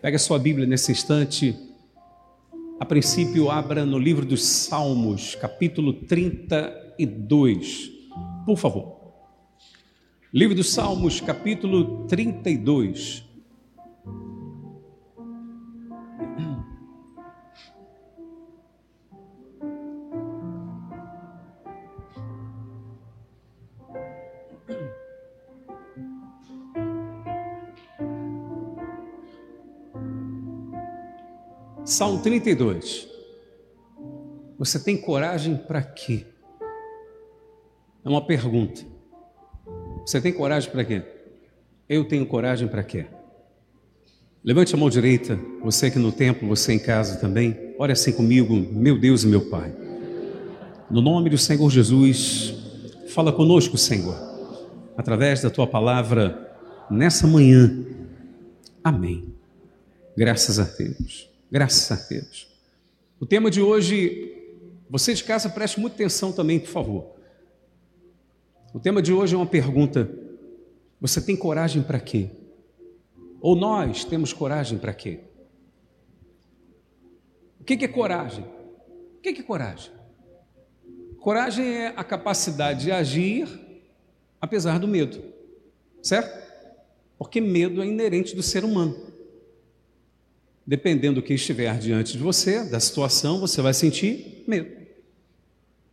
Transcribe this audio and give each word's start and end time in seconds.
Pega 0.00 0.14
a 0.14 0.20
sua 0.20 0.38
Bíblia 0.38 0.64
nesse 0.64 0.92
instante. 0.92 1.56
A 2.78 2.84
princípio, 2.84 3.50
abra 3.50 3.84
no 3.84 3.98
livro 3.98 4.24
dos 4.24 4.44
Salmos, 4.44 5.34
capítulo 5.34 5.92
32. 5.92 7.90
Por 8.46 8.56
favor. 8.56 8.96
Livro 10.32 10.54
dos 10.54 10.70
Salmos, 10.70 11.20
capítulo 11.20 12.06
32. 12.06 13.27
Salmo 31.98 32.22
32. 32.22 33.08
Você 34.56 34.78
tem 34.78 34.96
coragem 34.96 35.56
para 35.56 35.82
quê? 35.82 36.24
É 38.04 38.08
uma 38.08 38.24
pergunta. 38.24 38.82
Você 40.06 40.20
tem 40.20 40.32
coragem 40.32 40.70
para 40.70 40.84
quê? 40.84 41.02
Eu 41.88 42.04
tenho 42.04 42.24
coragem 42.24 42.68
para 42.68 42.84
quê? 42.84 43.06
Levante 44.44 44.76
a 44.76 44.78
mão 44.78 44.88
direita, 44.88 45.40
você 45.60 45.86
aqui 45.86 45.98
no 45.98 46.12
templo, 46.12 46.46
você 46.46 46.72
em 46.72 46.78
casa 46.78 47.16
também. 47.16 47.74
Ore 47.76 47.90
assim 47.90 48.12
comigo, 48.12 48.54
meu 48.54 48.96
Deus 48.96 49.24
e 49.24 49.26
meu 49.26 49.50
Pai. 49.50 49.74
No 50.88 51.02
nome 51.02 51.28
do 51.30 51.36
Senhor 51.36 51.68
Jesus, 51.68 52.54
fala 53.08 53.32
conosco, 53.32 53.76
Senhor, 53.76 54.14
através 54.96 55.42
da 55.42 55.50
tua 55.50 55.66
palavra 55.66 56.48
nessa 56.88 57.26
manhã. 57.26 57.76
Amém. 58.84 59.34
Graças 60.16 60.60
a 60.60 60.62
Deus. 60.62 61.37
Graças 61.50 61.90
a 61.90 62.08
Deus. 62.08 62.46
O 63.18 63.24
tema 63.24 63.50
de 63.50 63.62
hoje, 63.62 64.52
você 64.88 65.14
de 65.14 65.24
casa 65.24 65.48
preste 65.48 65.80
muita 65.80 65.96
atenção 65.96 66.30
também, 66.30 66.60
por 66.60 66.68
favor. 66.68 67.16
O 68.74 68.78
tema 68.78 69.00
de 69.00 69.14
hoje 69.14 69.34
é 69.34 69.38
uma 69.38 69.46
pergunta: 69.46 70.10
você 71.00 71.22
tem 71.22 71.34
coragem 71.34 71.82
para 71.82 71.98
quê? 71.98 72.28
Ou 73.40 73.56
nós 73.56 74.04
temos 74.04 74.32
coragem 74.32 74.78
para 74.78 74.92
quê? 74.92 75.20
O 77.60 77.64
que 77.64 77.82
é 77.82 77.88
coragem? 77.88 78.44
O 79.16 79.20
que 79.22 79.30
é 79.30 79.42
coragem? 79.42 79.90
Coragem 81.18 81.66
é 81.66 81.86
a 81.96 82.04
capacidade 82.04 82.82
de 82.82 82.92
agir 82.92 83.48
apesar 84.40 84.78
do 84.78 84.86
medo, 84.86 85.22
certo? 86.02 86.46
Porque 87.16 87.40
medo 87.40 87.82
é 87.82 87.86
inerente 87.86 88.36
do 88.36 88.42
ser 88.42 88.64
humano 88.64 89.07
dependendo 90.68 91.22
do 91.22 91.22
que 91.24 91.32
estiver 91.32 91.78
diante 91.78 92.12
de 92.12 92.18
você, 92.18 92.62
da 92.62 92.78
situação, 92.78 93.40
você 93.40 93.62
vai 93.62 93.72
sentir 93.72 94.44
medo. 94.46 94.70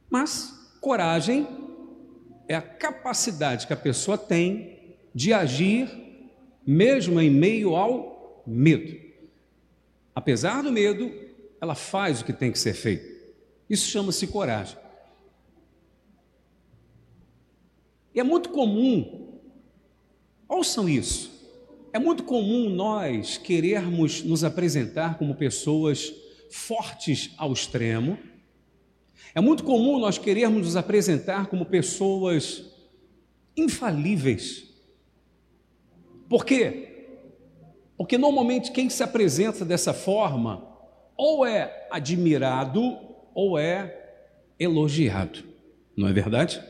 Mas 0.09 0.53
coragem 0.81 1.47
é 2.45 2.55
a 2.55 2.61
capacidade 2.61 3.67
que 3.67 3.71
a 3.71 3.77
pessoa 3.77 4.17
tem 4.17 4.97
de 5.13 5.31
agir 5.31 5.89
mesmo 6.67 7.21
em 7.21 7.29
meio 7.29 7.73
ao 7.73 8.43
medo. 8.45 8.99
Apesar 10.13 10.61
do 10.61 10.73
medo, 10.73 11.09
ela 11.61 11.73
faz 11.73 12.19
o 12.19 12.25
que 12.25 12.33
tem 12.33 12.51
que 12.51 12.59
ser 12.59 12.73
feito. 12.73 13.15
Isso 13.69 13.89
chama-se 13.89 14.27
coragem. 14.27 14.77
E 18.13 18.19
é 18.19 18.23
muito 18.23 18.49
comum, 18.49 19.39
ouçam 20.49 20.89
isso, 20.89 21.31
é 21.95 21.99
muito 21.99 22.25
comum 22.25 22.69
nós 22.69 23.37
querermos 23.37 24.21
nos 24.21 24.43
apresentar 24.43 25.17
como 25.17 25.33
pessoas 25.33 26.13
fortes 26.51 27.31
ao 27.37 27.53
extremo. 27.53 28.17
É 29.33 29.39
muito 29.39 29.63
comum 29.63 29.97
nós 29.97 30.17
querermos 30.17 30.65
nos 30.65 30.75
apresentar 30.75 31.47
como 31.47 31.65
pessoas 31.65 32.65
infalíveis. 33.55 34.65
Por 36.27 36.45
quê? 36.45 37.13
Porque 37.95 38.17
normalmente 38.17 38.73
quem 38.73 38.89
se 38.89 39.01
apresenta 39.01 39.63
dessa 39.63 39.93
forma 39.93 40.67
ou 41.15 41.45
é 41.45 41.87
admirado 41.89 42.99
ou 43.33 43.57
é 43.57 44.17
elogiado. 44.59 45.45
Não 45.95 46.09
é 46.09 46.11
verdade? 46.11 46.61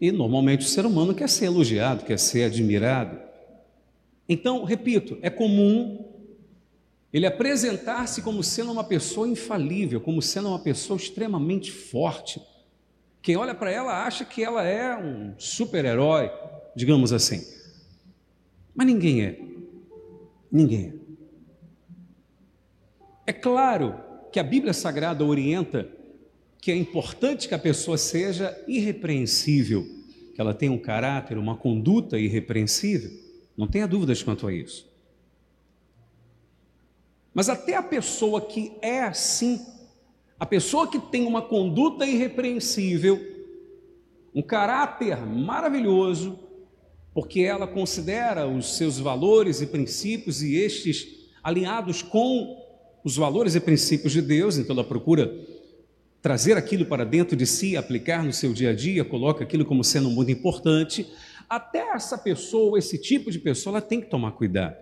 E 0.00 0.10
normalmente 0.10 0.64
o 0.64 0.68
ser 0.68 0.86
humano 0.86 1.14
quer 1.14 1.28
ser 1.28 1.46
elogiado, 1.46 2.04
quer 2.04 2.18
ser 2.18 2.44
admirado. 2.44 3.18
Então, 4.28 4.64
repito, 4.64 5.18
é 5.20 5.28
comum 5.28 6.04
ele 7.12 7.26
apresentar-se 7.26 8.22
como 8.22 8.42
sendo 8.42 8.70
uma 8.72 8.84
pessoa 8.84 9.28
infalível, 9.28 10.00
como 10.00 10.22
sendo 10.22 10.48
uma 10.48 10.58
pessoa 10.60 10.96
extremamente 10.96 11.70
forte. 11.72 12.40
Quem 13.20 13.36
olha 13.36 13.54
para 13.54 13.70
ela 13.70 14.06
acha 14.06 14.24
que 14.24 14.42
ela 14.42 14.62
é 14.62 14.96
um 14.96 15.34
super-herói, 15.36 16.30
digamos 16.74 17.12
assim. 17.12 17.44
Mas 18.74 18.86
ninguém 18.86 19.22
é. 19.22 19.40
Ninguém 20.50 20.94
é. 23.26 23.30
É 23.30 23.32
claro 23.32 24.00
que 24.32 24.40
a 24.40 24.44
Bíblia 24.44 24.72
Sagrada 24.72 25.24
orienta 25.24 25.88
que 26.60 26.70
é 26.70 26.76
importante 26.76 27.48
que 27.48 27.54
a 27.54 27.58
pessoa 27.58 27.96
seja 27.96 28.56
irrepreensível, 28.68 29.82
que 30.34 30.40
ela 30.40 30.52
tenha 30.52 30.72
um 30.72 30.78
caráter, 30.78 31.38
uma 31.38 31.56
conduta 31.56 32.18
irrepreensível. 32.18 33.10
Não 33.56 33.66
tenha 33.66 33.88
dúvidas 33.88 34.22
quanto 34.22 34.46
a 34.46 34.52
isso. 34.52 34.88
Mas 37.32 37.48
até 37.48 37.76
a 37.76 37.82
pessoa 37.82 38.40
que 38.40 38.72
é 38.82 39.02
assim, 39.02 39.60
a 40.38 40.44
pessoa 40.44 40.90
que 40.90 40.98
tem 40.98 41.26
uma 41.26 41.40
conduta 41.40 42.04
irrepreensível, 42.04 43.18
um 44.34 44.42
caráter 44.42 45.16
maravilhoso, 45.26 46.38
porque 47.14 47.40
ela 47.40 47.66
considera 47.66 48.46
os 48.46 48.76
seus 48.76 48.98
valores 48.98 49.60
e 49.60 49.66
princípios 49.66 50.42
e 50.42 50.56
estes 50.56 51.28
alinhados 51.42 52.02
com 52.02 52.58
os 53.02 53.16
valores 53.16 53.54
e 53.54 53.60
princípios 53.60 54.12
de 54.12 54.20
Deus, 54.20 54.58
então 54.58 54.74
ela 54.74 54.84
procura 54.84 55.34
trazer 56.22 56.56
aquilo 56.56 56.84
para 56.84 57.04
dentro 57.04 57.36
de 57.36 57.46
si, 57.46 57.76
aplicar 57.76 58.22
no 58.22 58.32
seu 58.32 58.52
dia 58.52 58.70
a 58.70 58.74
dia, 58.74 59.04
coloca 59.04 59.44
aquilo 59.44 59.64
como 59.64 59.82
sendo 59.82 60.10
muito 60.10 60.30
importante, 60.30 61.10
até 61.48 61.90
essa 61.90 62.16
pessoa, 62.16 62.78
esse 62.78 62.98
tipo 62.98 63.30
de 63.30 63.38
pessoa, 63.38 63.74
ela 63.74 63.82
tem 63.82 64.00
que 64.00 64.06
tomar 64.06 64.32
cuidado. 64.32 64.76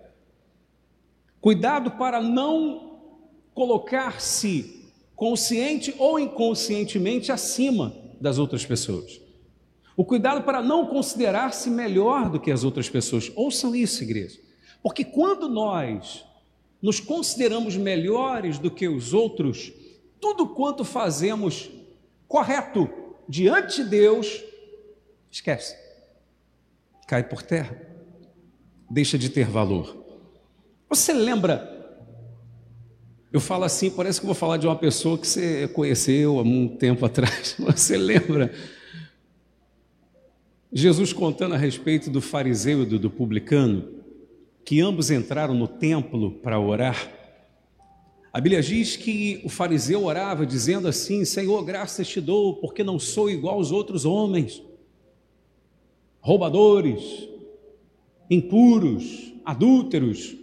Cuidado 1.41 1.93
para 1.93 2.21
não 2.21 2.99
colocar-se 3.54 4.91
consciente 5.15 5.94
ou 5.99 6.19
inconscientemente 6.19 7.32
acima 7.32 7.94
das 8.20 8.38
outras 8.38 8.66
pessoas. 8.66 9.20
O 9.97 10.05
cuidado 10.05 10.44
para 10.44 10.62
não 10.62 10.87
considerar-se 10.87 11.70
melhor 11.70 12.31
do 12.31 12.38
que 12.38 12.53
as 12.53 12.62
outras 12.62 12.88
pessoas. 12.88 13.32
Ouçam 13.34 13.75
isso, 13.75 14.03
igreja. 14.03 14.38
Porque 14.82 15.05
quando 15.05 15.49
nós 15.49 16.25
nos 16.81 17.00
consideramos 17.00 17.76
melhores 17.76 18.59
do 18.59 18.70
que 18.70 18.87
os 18.87 19.12
outros, 19.12 19.72
tudo 20.21 20.49
quanto 20.49 20.84
fazemos 20.84 21.71
correto 22.27 22.89
diante 23.29 23.83
de 23.83 23.91
Deus, 23.91 24.43
esquece, 25.31 25.77
cai 27.06 27.23
por 27.23 27.43
terra, 27.43 27.81
deixa 28.91 29.19
de 29.19 29.29
ter 29.29 29.47
valor. 29.47 29.97
Você 30.89 31.12
lembra? 31.12 31.77
Eu 33.31 33.41
falo 33.41 33.65
assim, 33.65 33.91
parece 33.91 34.21
que 34.21 34.27
vou 34.27 34.34
falar 34.34 34.56
de 34.56 34.67
uma 34.67 34.77
pessoa 34.77 35.19
que 35.19 35.27
você 35.27 35.69
conheceu 35.69 36.41
há 36.41 36.45
muito 36.45 36.77
tempo 36.77 37.05
atrás. 37.05 37.56
Você 37.61 37.95
lembra? 37.95 38.50
Jesus 40.73 41.12
contando 41.12 41.55
a 41.55 41.59
respeito 41.59 42.09
do 42.09 42.23
fariseu 42.23 42.83
e 42.83 42.87
do, 42.87 42.99
do 42.99 43.11
publicano, 43.11 43.87
que 44.65 44.81
ambos 44.81 45.11
entraram 45.11 45.55
no 45.55 45.69
templo 45.69 46.31
para 46.31 46.59
orar. 46.59 47.18
A 48.32 48.40
Bíblia 48.40 48.62
diz 48.62 48.96
que 48.96 49.40
o 49.44 49.48
fariseu 49.48 50.04
orava 50.04 50.44
dizendo 50.44 50.86
assim: 50.86 51.25
Senhor, 51.25 51.64
graças 51.64 52.06
te 52.06 52.20
dou, 52.20 52.56
porque 52.56 52.84
não 52.84 52.98
sou 52.98 53.30
igual 53.30 53.56
aos 53.56 53.72
outros 53.72 54.04
homens, 54.04 54.62
roubadores, 56.20 57.28
impuros, 58.30 59.32
adúlteros, 59.44 60.36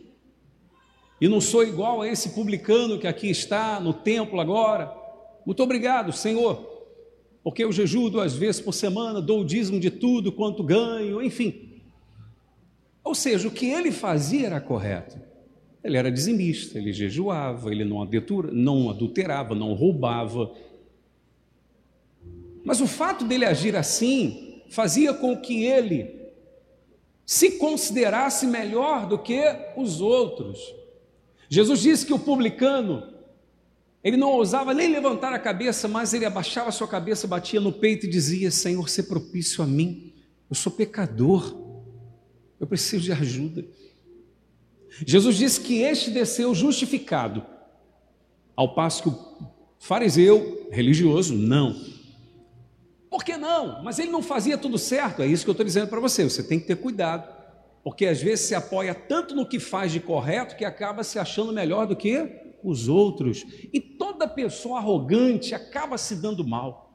e 1.22 1.28
não 1.28 1.40
sou 1.40 1.64
igual 1.64 2.02
a 2.02 2.08
esse 2.08 2.30
publicano 2.30 2.98
que 2.98 3.08
aqui 3.08 3.30
está 3.30 3.80
no 3.80 3.94
templo 3.94 4.40
agora. 4.40 4.92
Muito 5.46 5.62
obrigado, 5.62 6.12
Senhor, 6.12 6.68
porque 7.44 7.64
eu 7.64 7.72
jejuo 7.72 8.10
duas 8.10 8.34
vezes 8.34 8.60
por 8.60 8.74
semana, 8.74 9.22
dou 9.22 9.42
o 9.42 9.46
dízimo 9.46 9.80
de 9.80 9.92
tudo 9.92 10.32
quanto 10.32 10.64
ganho, 10.64 11.22
enfim. 11.22 11.82
Ou 13.04 13.14
seja, 13.14 13.48
o 13.48 13.52
que 13.52 13.68
ele 13.68 13.92
fazia 13.92 14.48
era 14.48 14.60
correto. 14.60 15.20
Ele 15.86 15.98
era 15.98 16.12
dizimista, 16.12 16.80
ele 16.80 16.92
jejuava, 16.92 17.72
ele 17.72 17.86
não, 17.86 18.10
não 18.52 18.90
adulterava, 18.90 19.54
não 19.54 19.72
roubava. 19.76 20.52
Mas 22.64 22.82
o 22.82 22.88
fato 22.88 23.24
dele 23.24 23.46
agir 23.46 23.76
assim 23.76 24.64
fazia 24.68 25.14
com 25.14 25.38
que 25.38 25.64
ele 25.64 26.10
se 27.24 27.60
considerasse 27.60 28.48
melhor 28.48 29.08
do 29.08 29.20
que 29.20 29.44
os 29.78 30.02
outros. 30.02 30.60
Jesus 31.48 31.82
disse 31.82 32.04
que 32.04 32.14
o 32.14 32.18
publicano, 32.18 33.04
ele 34.04 34.18
não 34.18 34.32
ousava 34.32 34.74
nem 34.74 34.92
levantar 34.92 35.34
a 35.34 35.40
cabeça, 35.40 35.88
mas 35.88 36.16
ele 36.16 36.26
abaixava 36.26 36.70
a 36.70 36.72
sua 36.72 36.88
cabeça, 36.88 37.28
batia 37.28 37.62
no 37.62 37.72
peito 37.72 38.08
e 38.08 38.10
dizia: 38.10 38.50
Senhor, 38.50 38.90
se 38.90 39.04
propício 39.04 39.64
a 39.64 39.68
mim, 39.68 40.12
eu 40.50 40.56
sou 40.56 40.72
pecador, 40.72 41.56
eu 42.60 42.66
preciso 42.66 43.04
de 43.04 43.12
ajuda. 43.12 43.64
Jesus 45.06 45.36
disse 45.36 45.62
que 45.62 45.82
este 45.82 46.12
desceu 46.12 46.54
justificado, 46.54 47.44
ao 48.56 48.74
passo 48.74 49.04
que 49.04 49.10
o 49.10 49.36
fariseu 49.80 50.70
religioso 50.72 51.36
não. 51.36 51.76
Por 53.10 53.24
que 53.24 53.36
não? 53.38 53.84
Mas 53.84 54.00
ele 54.00 54.12
não 54.12 54.22
fazia 54.22 54.58
tudo 54.58 54.78
certo, 54.78 55.22
é 55.22 55.28
isso 55.28 55.44
que 55.44 55.50
eu 55.50 55.54
estou 55.54 55.66
dizendo 55.66 55.88
para 55.88 56.00
você. 56.00 56.24
Você 56.24 56.44
tem 56.44 56.60
que 56.60 56.68
ter 56.68 56.76
cuidado, 56.76 57.34
porque 57.84 58.06
às 58.06 58.22
vezes 58.22 58.46
se 58.46 58.56
apoia 58.56 58.94
tanto 58.94 59.36
no 59.36 59.48
que 59.48 59.60
faz 59.60 59.92
de 59.92 60.00
correto 60.00 60.56
que 60.56 60.66
acaba 60.66 61.04
se 61.04 61.20
achando 61.20 61.52
melhor 61.52 61.88
do 61.88 61.96
que 61.96 62.58
os 62.64 62.88
outros. 62.88 63.46
E 63.72 63.80
toda 63.80 64.28
pessoa 64.28 64.80
arrogante 64.80 65.54
acaba 65.54 65.98
se 65.98 66.16
dando 66.16 66.46
mal. 66.46 66.94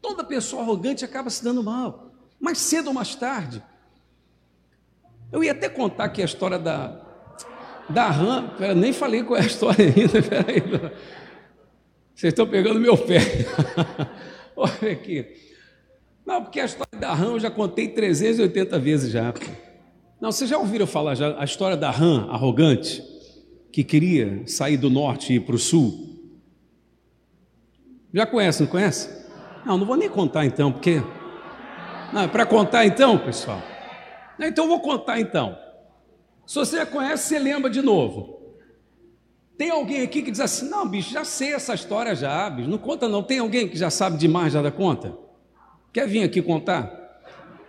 Toda 0.00 0.22
pessoa 0.22 0.62
arrogante 0.62 1.04
acaba 1.04 1.28
se 1.28 1.42
dando 1.42 1.62
mal, 1.62 2.12
mais 2.38 2.58
cedo 2.58 2.88
ou 2.88 2.94
mais 2.94 3.14
tarde. 3.14 3.62
Eu 5.32 5.42
ia 5.42 5.52
até 5.52 5.68
contar 5.68 6.04
aqui 6.04 6.22
a 6.22 6.24
história 6.24 6.58
da, 6.58 7.07
da 7.88 8.08
RAM, 8.08 8.50
nem 8.76 8.92
falei 8.92 9.22
qual 9.22 9.38
é 9.38 9.42
a 9.42 9.46
história 9.46 9.86
ainda, 9.86 10.20
peraí. 10.22 10.62
Vocês 12.14 12.32
estão 12.32 12.46
pegando 12.46 12.80
meu 12.80 12.96
pé. 12.96 13.20
Olha 14.56 14.92
aqui. 14.92 15.26
Não, 16.26 16.42
porque 16.42 16.60
a 16.60 16.64
história 16.64 16.98
da 16.98 17.14
RAM 17.14 17.32
eu 17.32 17.40
já 17.40 17.50
contei 17.50 17.88
380 17.88 18.78
vezes 18.78 19.12
já. 19.12 19.32
Não, 20.20 20.32
vocês 20.32 20.50
já 20.50 20.58
ouviram 20.58 20.86
falar 20.86 21.14
já 21.14 21.40
a 21.40 21.44
história 21.44 21.76
da 21.76 21.90
RAM 21.90 22.28
arrogante, 22.30 23.02
que 23.72 23.84
queria 23.84 24.42
sair 24.46 24.76
do 24.76 24.90
norte 24.90 25.32
e 25.32 25.36
ir 25.36 25.40
para 25.40 25.54
o 25.54 25.58
sul? 25.58 26.08
Já 28.12 28.26
conhece, 28.26 28.62
não 28.62 28.68
conhece? 28.68 29.08
Não, 29.64 29.78
não 29.78 29.86
vou 29.86 29.96
nem 29.96 30.08
contar 30.08 30.44
então, 30.44 30.72
porque. 30.72 31.02
Não, 32.12 32.22
é 32.22 32.28
para 32.28 32.44
contar 32.44 32.84
então, 32.84 33.16
pessoal. 33.18 33.62
Então 34.40 34.64
eu 34.64 34.68
vou 34.68 34.80
contar 34.80 35.20
então. 35.20 35.56
Se 36.48 36.54
você 36.54 36.86
conhece, 36.86 37.28
você 37.28 37.38
lembra 37.38 37.68
de 37.68 37.82
novo. 37.82 38.56
Tem 39.58 39.68
alguém 39.68 40.00
aqui 40.00 40.22
que 40.22 40.30
diz 40.30 40.40
assim: 40.40 40.66
não, 40.70 40.88
bicho, 40.88 41.12
já 41.12 41.22
sei 41.22 41.52
essa 41.52 41.74
história 41.74 42.14
já, 42.14 42.48
bicho, 42.48 42.70
não 42.70 42.78
conta 42.78 43.06
não. 43.06 43.22
Tem 43.22 43.38
alguém 43.38 43.68
que 43.68 43.76
já 43.76 43.90
sabe 43.90 44.16
demais 44.16 44.54
já 44.54 44.62
da 44.62 44.70
conta? 44.70 45.14
Quer 45.92 46.08
vir 46.08 46.24
aqui 46.24 46.40
contar? 46.40 46.90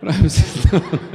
Você. 0.22 0.40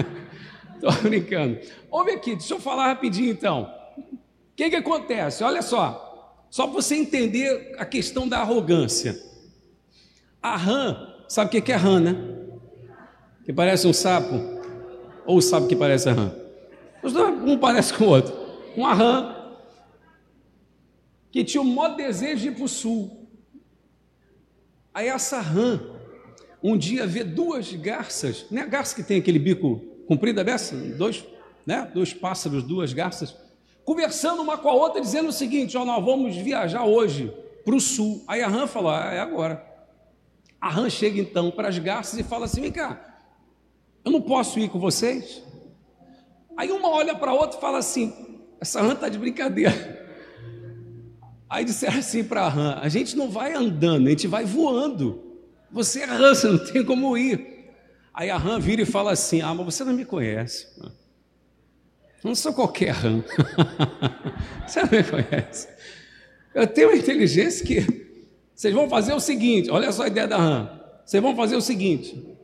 Estou 0.76 0.92
brincando. 1.10 1.60
Ouve 1.90 2.12
aqui, 2.12 2.36
deixa 2.36 2.54
eu 2.54 2.60
falar 2.60 2.86
rapidinho 2.86 3.32
então. 3.32 3.64
O 3.98 4.56
que, 4.56 4.70
que 4.70 4.76
acontece? 4.76 5.44
Olha 5.44 5.64
só, 5.64 6.46
só 6.52 6.68
para 6.68 6.74
você 6.74 6.96
entender 6.96 7.76
a 7.80 7.86
questão 7.86 8.28
da 8.28 8.42
arrogância. 8.42 9.20
A 10.40 10.56
rã, 10.56 11.16
sabe 11.28 11.58
o 11.58 11.62
que 11.64 11.72
é 11.72 11.76
rã, 11.76 12.00
né? 12.00 12.16
Que 13.44 13.52
parece 13.52 13.88
um 13.88 13.94
sapo, 13.94 14.40
ou 15.26 15.42
sabe 15.42 15.66
que 15.66 15.76
parece 15.76 16.10
a 16.10 16.14
rã? 16.14 16.45
Os 17.06 17.14
dois, 17.14 17.40
um 17.44 17.56
parece 17.56 17.94
com 17.94 18.06
o 18.06 18.08
outro. 18.08 18.36
Uma 18.76 18.92
rã 18.96 19.36
que 21.32 21.44
tinha 21.44 21.62
o 21.62 21.66
maior 21.66 21.96
desejo 21.96 22.42
de 22.42 22.48
ir 22.48 22.56
para 22.56 22.64
o 22.64 22.68
sul. 22.68 23.30
Aí 24.92 25.08
essa 25.08 25.40
rã, 25.40 25.80
um 26.64 26.76
dia 26.76 27.06
vê 27.06 27.24
duas 27.24 27.72
garças, 27.74 28.48
não 28.50 28.60
é 28.60 28.64
a 28.64 28.68
garça 28.68 28.96
que 28.96 29.04
tem 29.04 29.20
aquele 29.20 29.38
bico 29.38 29.82
comprido, 30.08 30.44
dessa? 30.44 30.76
Dois, 30.76 31.24
né? 31.64 31.92
dois 31.94 32.12
pássaros, 32.12 32.64
duas 32.64 32.92
garças, 32.92 33.36
conversando 33.84 34.42
uma 34.42 34.58
com 34.58 34.70
a 34.70 34.74
outra, 34.74 35.00
dizendo 35.00 35.30
o 35.30 35.34
seguinte: 35.34 35.78
ó, 35.78 35.86
nós 35.86 36.04
vamos 36.04 36.36
viajar 36.36 36.86
hoje 36.86 37.32
para 37.64 37.76
o 37.76 37.80
sul. 37.80 38.24
Aí 38.28 38.42
a 38.42 38.48
rã 38.48 38.66
falou: 38.66 38.90
ah, 38.90 39.14
é 39.14 39.20
agora. 39.20 39.64
A 40.60 40.70
rã 40.70 40.90
chega 40.90 41.20
então 41.20 41.52
para 41.52 41.68
as 41.68 41.78
garças 41.78 42.18
e 42.18 42.24
fala 42.24 42.46
assim: 42.46 42.62
vem 42.62 42.72
cá, 42.72 43.22
eu 44.04 44.12
não 44.12 44.22
posso 44.22 44.58
ir 44.58 44.70
com 44.70 44.80
vocês? 44.80 45.44
Aí 46.58 46.72
uma 46.72 46.90
olha 46.90 47.16
para 47.16 47.32
a 47.32 47.34
outra 47.34 47.58
e 47.58 47.62
fala 47.62 47.78
assim: 47.78 48.14
essa 48.60 48.82
rã 48.82 48.94
está 48.94 49.10
de 49.10 49.18
brincadeira. 49.18 50.06
Aí 51.50 51.64
disseram 51.64 52.00
assim 52.00 52.24
para 52.24 52.42
a 52.42 52.50
rã: 52.50 52.80
a 52.82 52.90
gente 52.90 53.16
não 53.16 53.30
vai 53.30 53.54
andando, 53.54 54.08
a 54.08 54.10
gente 54.10 54.28
vai 54.28 54.46
voando. 54.46 55.24
Você 55.72 56.02
é 56.02 56.06
rã, 56.06 56.34
você 56.34 56.48
não 56.48 56.58
tem 56.58 56.84
como 56.84 57.18
ir. 57.18 57.74
Aí 58.14 58.30
a 58.30 58.38
rã 58.38 58.60
vira 58.60 58.82
e 58.82 58.86
fala 58.86 59.12
assim: 59.12 59.42
ah, 59.42 59.54
mas 59.54 59.66
você 59.66 59.84
não 59.84 59.94
me 59.94 60.06
conhece. 60.06 60.68
Não 62.24 62.34
sou 62.34 62.54
qualquer 62.54 62.92
rã. 62.92 63.24
você 64.66 64.82
não 64.82 64.90
me 64.90 65.04
conhece. 65.04 65.68
Eu 66.54 66.66
tenho 66.66 66.90
uma 66.90 66.98
inteligência 66.98 67.66
que. 67.66 68.06
Vocês 68.56 68.74
vão 68.74 68.90
fazer 68.90 69.14
o 69.14 69.20
seguinte: 69.20 69.70
olha 69.70 69.92
só 69.92 70.04
a 70.04 70.08
ideia 70.08 70.28
da 70.28 70.38
rã. 70.38 70.82
Vocês 71.06 71.22
vão 71.22 71.36
fazer 71.36 71.58
o 71.58 71.62
seguinte: 71.62 72.38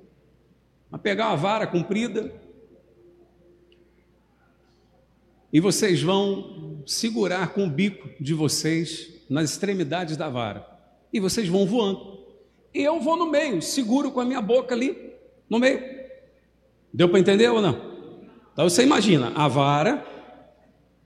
vai 0.90 1.00
pegar 1.00 1.30
uma 1.30 1.38
vara 1.38 1.66
comprida 1.66 2.41
e 5.52 5.60
vocês 5.60 6.02
vão 6.02 6.82
segurar 6.86 7.54
com 7.54 7.66
o 7.66 7.70
bico 7.70 8.10
de 8.20 8.34
vocês 8.34 9.26
nas 9.30 9.52
extremidades 9.52 10.16
da 10.16 10.30
vara. 10.30 10.66
E 11.12 11.20
vocês 11.20 11.48
vão 11.48 11.66
voando. 11.66 12.20
E 12.74 12.82
eu 12.82 13.00
vou 13.02 13.18
no 13.18 13.30
meio, 13.30 13.62
seguro 13.62 14.12
com 14.12 14.22
a 14.22 14.26
minha 14.26 14.42
boca 14.42 14.74
ali, 14.74 15.14
no 15.50 15.60
meio. 15.60 15.82
Deu 16.94 17.10
para 17.10 17.20
entender 17.20 17.50
ou 17.50 17.62
não? 17.62 17.92
Então 18.54 18.70
você 18.70 18.84
imagina 18.84 19.32
a 19.36 19.48
vara, 19.48 20.06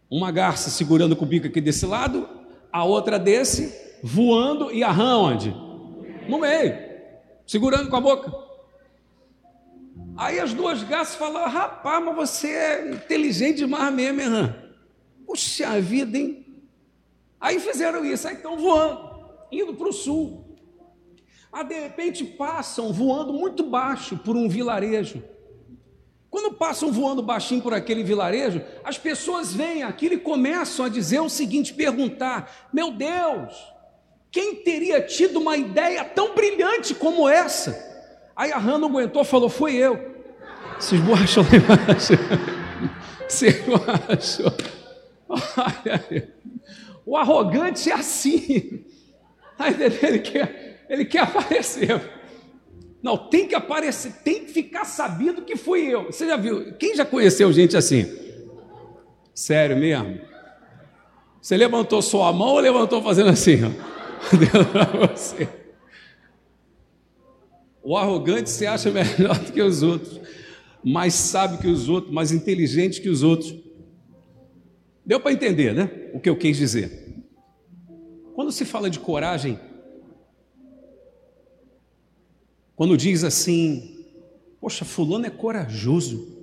uma 0.10 0.32
garça 0.32 0.70
segurando 0.70 1.16
com 1.16 1.26
o 1.26 1.28
bico 1.28 1.48
aqui 1.48 1.60
desse 1.60 1.86
lado, 1.86 2.28
a 2.72 2.84
outra 2.84 3.18
desse, 3.18 4.00
voando 4.04 4.72
e 4.72 4.84
a 4.84 4.92
rã 4.92 5.18
onde? 5.18 5.56
No 6.28 6.40
meio, 6.40 6.78
segurando 7.46 7.90
com 7.90 7.96
a 7.96 8.02
boca. 8.02 8.45
Aí 10.18 10.40
as 10.40 10.54
duas 10.54 10.84
garças 10.84 11.16
falaram: 11.16 11.52
rapaz, 11.52 12.04
mas 12.04 12.16
você 12.16 12.48
é 12.50 12.92
inteligente 12.92 13.58
demais 13.58 13.94
mesmo, 13.94 14.22
hein? 14.22 14.56
Puxa 15.26 15.80
vida, 15.82 16.18
hein? 16.18 16.46
Aí 17.40 17.60
fizeram 17.60 18.06
isso, 18.06 18.28
aí 18.28 18.36
estão 18.36 18.58
voando, 18.58 19.28
indo 19.52 19.74
para 19.74 19.90
o 19.90 19.94
sul. 19.94 20.58
Mas 21.52 21.68
de 21.68 21.80
repente 21.80 22.24
passam 22.24 22.92
voando 22.92 23.34
muito 23.34 23.64
baixo 23.64 24.18
por 24.18 24.36
um 24.36 24.48
vilarejo. 24.48 25.24
Quando 26.30 26.54
passam 26.54 26.92
voando 26.92 27.22
baixinho 27.22 27.62
por 27.62 27.74
aquele 27.74 28.04
vilarejo, 28.04 28.62
as 28.84 28.98
pessoas 28.98 29.54
vêm 29.54 29.84
aquilo 29.84 30.16
e 30.16 30.20
começam 30.20 30.86
a 30.86 30.90
dizer 30.90 31.20
o 31.20 31.30
seguinte: 31.30 31.74
perguntar, 31.74 32.70
meu 32.74 32.92
Deus, 32.92 33.56
quem 34.32 34.56
teria 34.56 35.02
tido 35.02 35.40
uma 35.40 35.56
ideia 35.56 36.04
tão 36.04 36.36
brilhante 36.36 36.94
como 36.94 37.28
essa? 37.28 37.95
Aí 38.36 38.52
a 38.52 38.58
Hannah 38.58 38.80
não 38.80 38.90
aguentou, 38.90 39.24
falou: 39.24 39.50
Fui 39.50 39.74
eu. 39.76 40.14
Se 40.80 40.96
esborrachou 40.96 41.44
lá 41.44 41.50
embaixo. 41.56 42.14
Se 43.30 43.48
esborrachou. 43.48 44.52
Olha, 45.30 46.34
o 47.06 47.16
arrogante 47.16 47.90
é 47.90 47.94
assim. 47.94 48.84
Ele 50.02 50.20
quer, 50.20 50.86
ele 50.90 51.06
quer 51.06 51.20
aparecer. 51.20 52.02
Não, 53.02 53.18
tem 53.18 53.48
que 53.48 53.56
aparecer, 53.56 54.12
tem 54.24 54.46
que 54.46 54.52
ficar 54.52 54.84
sabido 54.84 55.44
que 55.44 55.56
fui 55.56 55.82
eu. 55.82 56.06
Você 56.06 56.28
já 56.28 56.36
viu? 56.36 56.74
Quem 56.74 56.96
já 56.96 57.06
conheceu 57.06 57.54
gente 57.54 57.78
assim? 57.78 58.06
Sério 59.34 59.78
mesmo? 59.78 60.20
Você 61.42 61.56
levantou 61.56 62.02
sua 62.02 62.34
mão 62.34 62.50
ou 62.50 62.60
levantou 62.60 63.02
fazendo 63.04 63.30
assim? 63.30 63.60
Ó? 63.64 63.70
Deus 64.36 64.68
para 64.68 65.08
você. 65.08 65.65
O 67.86 67.96
arrogante 67.96 68.50
se 68.50 68.66
acha 68.66 68.90
melhor 68.92 69.38
do 69.38 69.52
que 69.52 69.62
os 69.62 69.84
outros, 69.84 70.20
mais 70.84 71.14
sábio 71.14 71.60
que 71.60 71.68
os 71.68 71.88
outros, 71.88 72.12
mais 72.12 72.32
inteligente 72.32 73.00
que 73.00 73.10
os 73.10 73.22
outros. 73.22 73.56
Deu 75.06 75.20
para 75.20 75.32
entender, 75.32 75.72
né? 75.72 76.10
O 76.12 76.20
que 76.20 76.28
eu 76.28 76.36
quis 76.36 76.58
dizer. 76.58 77.24
Quando 78.34 78.52
se 78.52 78.66
fala 78.66 78.90
de 78.90 79.00
coragem, 79.00 79.60
quando 82.76 82.98
diz 82.98 83.24
assim, 83.24 84.04
poxa, 84.60 84.84
fulano 84.84 85.28
é 85.28 85.30
corajoso. 85.30 86.36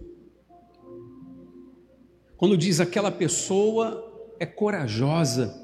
Quando 2.36 2.56
diz 2.56 2.78
aquela 2.78 3.10
pessoa 3.10 4.32
é 4.38 4.46
corajosa. 4.46 5.60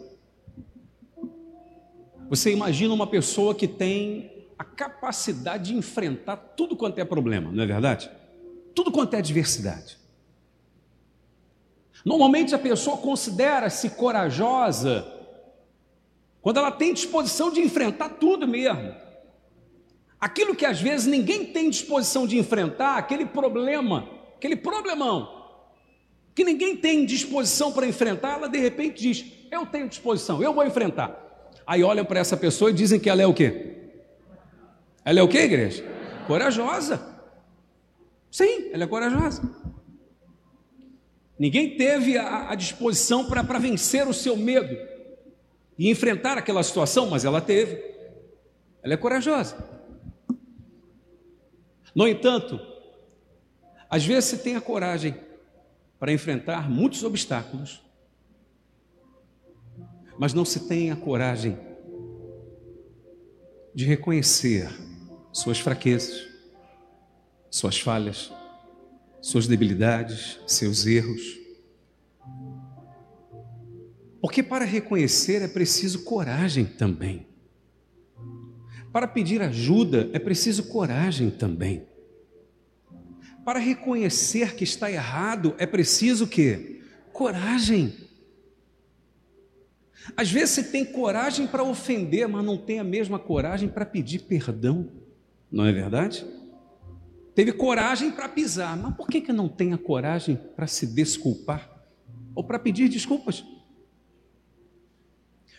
Você 2.28 2.52
imagina 2.52 2.92
uma 2.92 3.06
pessoa 3.06 3.54
que 3.54 3.68
tem 3.68 4.37
a 4.58 4.64
capacidade 4.64 5.70
de 5.70 5.76
enfrentar 5.76 6.36
tudo 6.36 6.76
quanto 6.76 6.98
é 6.98 7.04
problema, 7.04 7.52
não 7.52 7.62
é 7.62 7.66
verdade? 7.66 8.10
Tudo 8.74 8.90
quanto 8.90 9.14
é 9.14 9.18
adversidade. 9.18 9.96
Normalmente 12.04 12.54
a 12.54 12.58
pessoa 12.58 12.96
considera-se 12.96 13.90
corajosa 13.90 15.06
quando 16.40 16.58
ela 16.58 16.70
tem 16.70 16.92
disposição 16.92 17.52
de 17.52 17.60
enfrentar 17.60 18.10
tudo 18.10 18.48
mesmo. 18.48 18.94
Aquilo 20.20 20.54
que 20.54 20.66
às 20.66 20.80
vezes 20.80 21.06
ninguém 21.06 21.46
tem 21.46 21.70
disposição 21.70 22.26
de 22.26 22.36
enfrentar, 22.38 22.96
aquele 22.96 23.26
problema, 23.26 24.08
aquele 24.36 24.56
problemão, 24.56 25.38
que 26.34 26.42
ninguém 26.42 26.76
tem 26.76 27.04
disposição 27.04 27.72
para 27.72 27.86
enfrentar, 27.86 28.34
ela 28.34 28.48
de 28.48 28.58
repente 28.58 29.00
diz: 29.00 29.24
Eu 29.50 29.66
tenho 29.66 29.88
disposição, 29.88 30.42
eu 30.42 30.52
vou 30.52 30.64
enfrentar. 30.66 31.50
Aí 31.66 31.84
olham 31.84 32.04
para 32.04 32.18
essa 32.18 32.36
pessoa 32.36 32.70
e 32.70 32.74
dizem 32.74 32.98
que 32.98 33.10
ela 33.10 33.22
é 33.22 33.26
o 33.26 33.34
quê? 33.34 33.77
Ela 35.08 35.20
é 35.20 35.22
o 35.22 35.28
quê, 35.28 35.38
igreja? 35.38 35.82
Corajosa. 36.26 37.00
Sim, 38.30 38.68
ela 38.70 38.84
é 38.84 38.86
corajosa. 38.86 39.40
Ninguém 41.38 41.78
teve 41.78 42.18
a, 42.18 42.50
a 42.50 42.54
disposição 42.54 43.24
para 43.24 43.58
vencer 43.58 44.06
o 44.06 44.12
seu 44.12 44.36
medo 44.36 44.76
e 45.78 45.88
enfrentar 45.88 46.36
aquela 46.36 46.62
situação, 46.62 47.08
mas 47.08 47.24
ela 47.24 47.40
teve. 47.40 47.82
Ela 48.82 48.92
é 48.92 48.96
corajosa. 48.98 49.56
No 51.94 52.06
entanto, 52.06 52.60
às 53.88 54.04
vezes 54.04 54.26
você 54.26 54.36
tem 54.36 54.56
a 54.56 54.60
coragem 54.60 55.18
para 55.98 56.12
enfrentar 56.12 56.68
muitos 56.68 57.02
obstáculos, 57.02 57.82
mas 60.18 60.34
não 60.34 60.44
se 60.44 60.68
tem 60.68 60.90
a 60.90 60.96
coragem 60.96 61.58
de 63.74 63.86
reconhecer 63.86 64.68
suas 65.32 65.58
fraquezas, 65.58 66.26
suas 67.50 67.80
falhas, 67.80 68.32
suas 69.20 69.46
debilidades, 69.46 70.38
seus 70.46 70.86
erros. 70.86 71.38
Porque 74.20 74.42
para 74.42 74.64
reconhecer 74.64 75.42
é 75.42 75.48
preciso 75.48 76.04
coragem 76.04 76.64
também. 76.64 77.26
Para 78.92 79.06
pedir 79.06 79.40
ajuda 79.42 80.10
é 80.12 80.18
preciso 80.18 80.64
coragem 80.64 81.30
também. 81.30 81.86
Para 83.44 83.58
reconhecer 83.58 84.54
que 84.54 84.64
está 84.64 84.90
errado 84.90 85.54
é 85.58 85.66
preciso 85.66 86.26
que 86.26 86.82
coragem. 87.12 87.94
Às 90.16 90.30
vezes 90.30 90.50
você 90.50 90.62
tem 90.64 90.84
coragem 90.84 91.46
para 91.46 91.62
ofender, 91.62 92.26
mas 92.28 92.44
não 92.44 92.56
tem 92.56 92.78
a 92.78 92.84
mesma 92.84 93.18
coragem 93.18 93.68
para 93.68 93.84
pedir 93.84 94.20
perdão. 94.20 94.90
Não 95.50 95.64
é 95.64 95.72
verdade? 95.72 96.26
Teve 97.34 97.52
coragem 97.52 98.10
para 98.10 98.28
pisar, 98.28 98.76
mas 98.76 98.96
por 98.96 99.06
que, 99.06 99.20
que 99.20 99.32
não 99.32 99.48
tem 99.48 99.72
a 99.72 99.78
coragem 99.78 100.36
para 100.56 100.66
se 100.66 100.86
desculpar? 100.86 101.70
Ou 102.34 102.42
para 102.42 102.58
pedir 102.58 102.88
desculpas? 102.88 103.44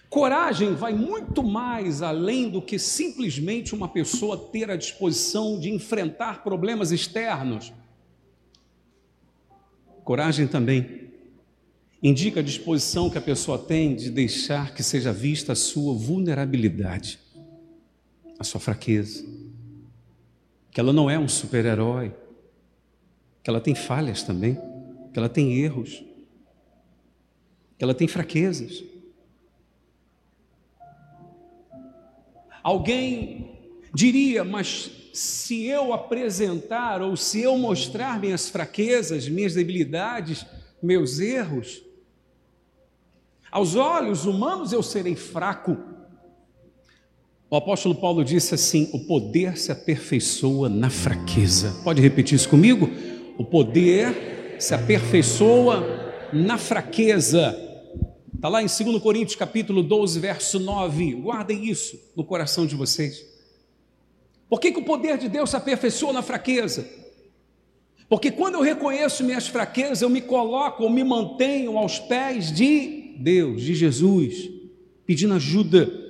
Coragem 0.10 0.74
vai 0.74 0.94
muito 0.94 1.44
mais 1.44 2.02
além 2.02 2.50
do 2.50 2.62
que 2.62 2.80
simplesmente 2.80 3.76
uma 3.76 3.88
pessoa 3.88 4.50
ter 4.52 4.70
a 4.70 4.76
disposição 4.76 5.60
de 5.60 5.70
enfrentar 5.70 6.44
problemas 6.44 6.92
externos. 6.92 7.72
Coragem 10.04 10.48
também 10.48 11.12
indica 12.02 12.40
a 12.40 12.44
disposição 12.44 13.10
que 13.10 13.18
a 13.18 13.22
pessoa 13.22 13.58
tem 13.58 13.96
de 13.96 14.10
deixar 14.10 14.74
que 14.74 14.82
seja 14.82 15.14
vista 15.14 15.52
a 15.52 15.56
sua 15.56 15.94
vulnerabilidade, 15.94 17.20
a 18.40 18.44
sua 18.44 18.60
fraqueza, 18.60 19.24
que 20.72 20.80
ela 20.80 20.94
não 20.94 21.10
é 21.10 21.18
um 21.18 21.28
super-herói, 21.28 22.14
que 23.44 23.50
ela 23.50 23.60
tem 23.60 23.74
falhas 23.74 24.24
também, 24.24 24.56
que 25.12 25.18
ela 25.18 25.30
tem 25.30 25.58
erros, 25.60 26.04
que 27.78 27.84
ela 27.84 27.94
tem 27.94 28.08
fraquezas. 28.08 28.84
Alguém 32.62 33.58
diria, 33.94 34.44
mas 34.44 34.92
se 35.14 35.66
eu 35.66 35.94
apresentar 35.94 37.02
ou 37.02 37.16
se 37.18 37.42
eu 37.42 37.58
mostrar 37.58 38.20
minhas 38.20 38.50
fraquezas, 38.50 39.28
minhas 39.28 39.54
debilidades, 39.54 40.46
meus 40.82 41.20
erros, 41.20 41.82
aos 43.52 43.76
olhos 43.76 44.26
humanos 44.26 44.72
eu 44.72 44.84
serei 44.84 45.16
fraco. 45.16 45.78
O 47.52 47.56
apóstolo 47.56 47.96
Paulo 47.96 48.24
disse 48.24 48.54
assim: 48.54 48.90
o 48.94 49.00
poder 49.00 49.58
se 49.58 49.72
aperfeiçoa 49.72 50.70
na 50.70 50.90
fraqueza. 50.90 51.82
Pode 51.84 52.00
repetir 52.00 52.36
isso 52.36 52.48
comigo? 52.48 52.90
O 53.40 53.44
poder 53.44 54.56
se 54.60 54.76
aperfeiçoa 54.76 56.30
na 56.32 56.60
fraqueza. 56.60 57.58
Está 58.36 58.48
lá 58.48 58.62
em 58.62 58.68
2 58.68 59.02
Coríntios 59.02 59.36
capítulo 59.36 59.82
12, 59.82 60.20
verso 60.20 60.60
9. 60.60 61.16
Guardem 61.16 61.68
isso 61.68 62.00
no 62.16 62.24
coração 62.24 62.68
de 62.68 62.76
vocês. 62.76 63.26
Por 64.48 64.60
que, 64.60 64.72
que 64.72 64.80
o 64.80 64.86
poder 64.86 65.18
de 65.18 65.28
Deus 65.28 65.50
se 65.50 65.56
aperfeiçoa 65.56 66.14
na 66.14 66.22
fraqueza? 66.22 66.88
Porque 68.08 68.32
quando 68.32 68.56
eu 68.56 68.62
reconheço 68.62 69.24
minhas 69.24 69.48
fraquezas, 69.48 70.02
eu 70.02 70.10
me 70.10 70.22
coloco 70.22 70.84
ou 70.84 70.90
me 70.90 71.04
mantenho 71.04 71.78
aos 71.78 71.98
pés 71.98 72.52
de 72.52 73.16
Deus, 73.18 73.64
de 73.64 73.74
Jesus, 73.74 74.50
pedindo 75.06 75.34
ajuda. 75.34 76.09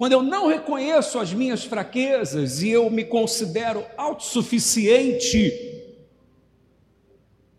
Quando 0.00 0.12
eu 0.12 0.22
não 0.22 0.48
reconheço 0.48 1.18
as 1.18 1.34
minhas 1.34 1.62
fraquezas 1.62 2.62
e 2.62 2.70
eu 2.70 2.88
me 2.88 3.04
considero 3.04 3.84
autossuficiente, 3.98 5.52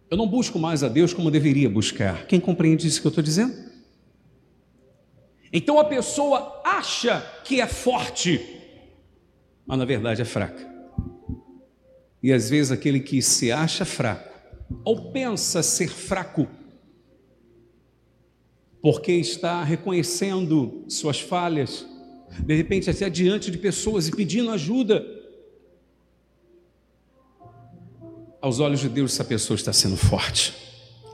eu 0.10 0.18
não 0.18 0.28
busco 0.28 0.58
mais 0.58 0.84
a 0.84 0.88
Deus 0.88 1.14
como 1.14 1.30
deveria 1.30 1.70
buscar. 1.70 2.26
Quem 2.26 2.40
compreende 2.40 2.88
isso 2.88 3.00
que 3.00 3.06
eu 3.06 3.10
estou 3.10 3.24
dizendo? 3.24 3.54
Então 5.54 5.80
a 5.80 5.86
pessoa 5.86 6.64
acha 6.66 7.22
que 7.46 7.62
é 7.62 7.68
forte, 7.68 8.44
mas 9.64 9.78
na 9.78 9.86
verdade 9.86 10.24
é 10.24 10.26
fraca. 10.26 10.68
E 12.24 12.34
às 12.34 12.50
vezes 12.50 12.72
aquele 12.72 13.02
que 13.02 13.22
se 13.22 13.52
acha 13.52 13.86
fraco, 13.86 14.34
ou 14.84 15.12
pensa 15.12 15.62
ser 15.62 15.90
fraco, 15.90 16.48
porque 18.82 19.12
está 19.12 19.64
reconhecendo 19.64 20.84
suas 20.88 21.20
falhas, 21.20 21.91
de 22.40 22.56
repente 22.56 22.90
até 22.90 23.10
diante 23.10 23.52
de 23.52 23.58
pessoas 23.58 24.08
e 24.08 24.12
pedindo 24.12 24.52
ajuda, 24.52 25.06
aos 28.42 28.60
olhos 28.60 28.80
de 28.80 28.90
Deus, 28.90 29.14
essa 29.14 29.24
pessoa 29.24 29.56
está 29.56 29.72
sendo 29.72 29.96
forte. 29.96 30.54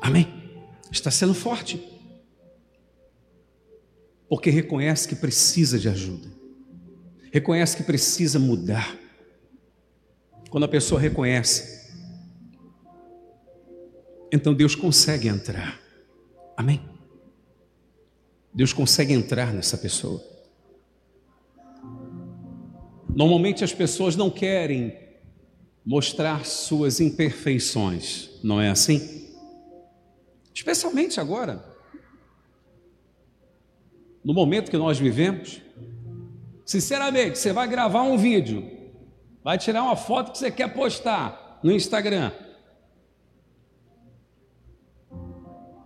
Amém? 0.02 0.28
Está 0.90 1.12
sendo 1.12 1.34
forte. 1.34 1.82
Porque 4.30 4.50
reconhece 4.50 5.08
que 5.08 5.16
precisa 5.16 5.78
de 5.78 5.90
ajuda, 5.90 6.28
reconhece 7.32 7.78
que 7.78 7.84
precisa 7.84 8.40
mudar. 8.40 8.98
Quando 10.50 10.64
a 10.64 10.70
pessoa 10.70 11.00
reconhece, 11.00 11.92
então 14.32 14.54
Deus 14.54 14.76
consegue 14.76 15.28
entrar. 15.28 15.80
Amém? 16.56 16.82
Deus 18.54 18.74
consegue 18.74 19.14
entrar 19.14 19.54
nessa 19.54 19.78
pessoa. 19.78 20.37
Normalmente 23.18 23.64
as 23.64 23.74
pessoas 23.74 24.16
não 24.16 24.30
querem 24.30 24.96
mostrar 25.84 26.46
suas 26.46 27.00
imperfeições, 27.00 28.30
não 28.44 28.62
é 28.62 28.70
assim? 28.70 29.28
Especialmente 30.54 31.20
agora, 31.20 31.66
no 34.24 34.36
momento 34.36 34.70
que 34.70 34.78
nós 34.78 35.00
vivemos. 35.00 35.60
Sinceramente, 36.64 37.40
você 37.40 37.52
vai 37.52 37.68
gravar 37.68 38.04
um 38.04 38.20
vídeo, 38.20 38.64
vai 39.44 39.58
tirar 39.58 39.82
uma 39.82 39.96
foto 39.96 40.34
que 40.34 40.38
você 40.38 40.52
quer 40.52 40.72
postar 40.72 41.60
no 41.64 41.72
Instagram. 41.72 42.32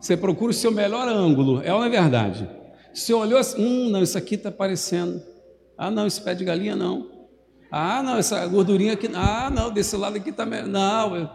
Você 0.02 0.18
procura 0.18 0.52
o 0.52 0.54
seu 0.54 0.72
melhor 0.72 1.08
ângulo, 1.08 1.62
é 1.64 1.74
ou 1.74 1.80
não 1.80 1.86
é 1.86 1.90
verdade? 1.90 2.50
Você 2.94 3.14
olhou 3.14 3.40
assim, 3.40 3.64
hum, 3.64 3.90
não, 3.90 4.04
isso 4.04 4.18
aqui 4.18 4.36
está 4.36 4.52
parecendo. 4.52 5.24
Ah, 5.78 5.90
não, 5.90 6.06
esse 6.06 6.22
pé 6.22 6.36
de 6.36 6.44
galinha 6.44 6.76
não. 6.76 7.21
Ah, 7.72 8.04
não, 8.04 8.18
essa 8.18 8.46
gordurinha 8.48 8.94
aqui. 8.94 9.10
Ah, 9.16 9.50
não, 9.50 9.72
desse 9.72 9.96
lado 9.96 10.18
aqui 10.18 10.30
está. 10.30 10.46
Não. 10.46 11.16
Eu... 11.16 11.30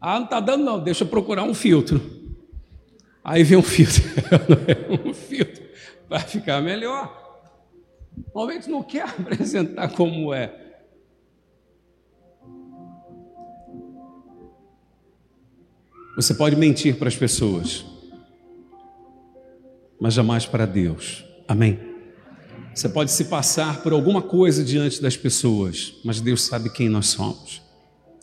Ah, 0.00 0.18
não 0.18 0.24
está 0.24 0.40
dando, 0.40 0.64
não. 0.64 0.82
Deixa 0.82 1.04
eu 1.04 1.08
procurar 1.08 1.44
um 1.44 1.54
filtro. 1.54 2.00
Aí 3.22 3.44
vem 3.44 3.58
um 3.58 3.62
filtro. 3.62 4.02
um 5.06 5.14
filtro. 5.14 5.64
Vai 6.08 6.20
ficar 6.20 6.60
melhor. 6.60 7.24
Normalmente 8.34 8.68
não 8.68 8.82
quer 8.82 9.04
apresentar 9.20 9.88
como 9.90 10.34
é. 10.34 10.64
Você 16.16 16.34
pode 16.34 16.56
mentir 16.56 16.96
para 16.96 17.08
as 17.08 17.16
pessoas, 17.16 17.84
mas 20.00 20.14
jamais 20.14 20.46
para 20.46 20.64
Deus. 20.64 21.22
Amém? 21.46 21.95
Você 22.76 22.90
pode 22.90 23.10
se 23.10 23.24
passar 23.24 23.82
por 23.82 23.94
alguma 23.94 24.20
coisa 24.20 24.62
diante 24.62 25.00
das 25.00 25.16
pessoas, 25.16 25.94
mas 26.04 26.20
Deus 26.20 26.42
sabe 26.42 26.68
quem 26.68 26.90
nós 26.90 27.06
somos. 27.06 27.62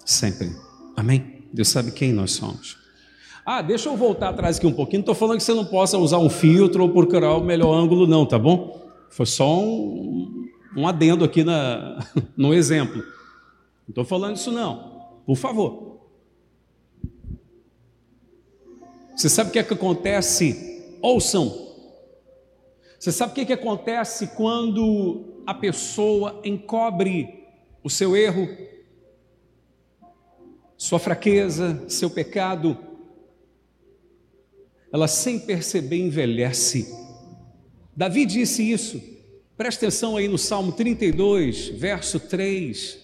Sempre. 0.06 0.56
Amém? 0.96 1.48
Deus 1.52 1.70
sabe 1.70 1.92
quem 1.92 2.14
nós 2.14 2.34
somos. 2.34 2.78
Ah, 3.44 3.64
deixa 3.64 3.90
eu 3.90 3.98
voltar 3.98 4.30
atrás 4.30 4.58
aqui 4.58 4.68
um 4.68 4.72
pouquinho. 4.72 5.00
Não 5.00 5.12
estou 5.12 5.16
falando 5.16 5.38
que 5.38 5.44
você 5.44 5.56
não 5.56 5.66
possa 5.66 5.98
usar 5.98 6.20
um 6.20 6.30
filtro 6.30 6.84
ou 6.84 6.90
procurar 6.90 7.36
o 7.36 7.44
melhor 7.44 7.74
ângulo, 7.74 8.06
não, 8.06 8.28
tá 8.28 8.38
bom? 8.38 8.80
Foi 9.10 9.26
só 9.26 9.60
um, 9.60 10.48
um 10.78 10.88
adendo 10.88 11.26
aqui 11.26 11.44
na, 11.44 12.06
no 12.38 12.54
exemplo. 12.54 12.98
Não 12.98 13.90
estou 13.90 14.06
falando 14.06 14.36
isso, 14.36 14.52
não. 14.52 15.02
Por 15.26 15.36
favor. 15.36 16.00
Você 19.16 19.30
sabe 19.30 19.50
o 19.50 19.54
que 19.54 19.58
é 19.58 19.64
que 19.64 19.74
acontece? 19.74 20.96
Ouçam. 21.02 21.63
Você 23.04 23.12
sabe 23.12 23.34
o 23.34 23.36
que, 23.36 23.48
que 23.48 23.52
acontece 23.52 24.28
quando 24.28 25.44
a 25.46 25.54
pessoa 25.54 26.40
encobre 26.42 27.44
o 27.84 27.90
seu 27.90 28.16
erro, 28.16 28.48
sua 30.78 31.00
fraqueza, 31.00 31.84
seu 31.90 32.10
pecado? 32.10 32.78
Ela 34.90 35.10
sem 35.10 35.38
perceber 35.38 35.98
envelhece. 35.98 36.98
Davi 37.94 38.26
disse 38.26 38.72
isso. 38.72 39.02
Presta 39.58 39.86
atenção 39.86 40.16
aí 40.16 40.30
no 40.30 40.38
Salmo 40.38 40.72
32, 40.72 41.68
verso 41.78 42.22
3 42.22 43.00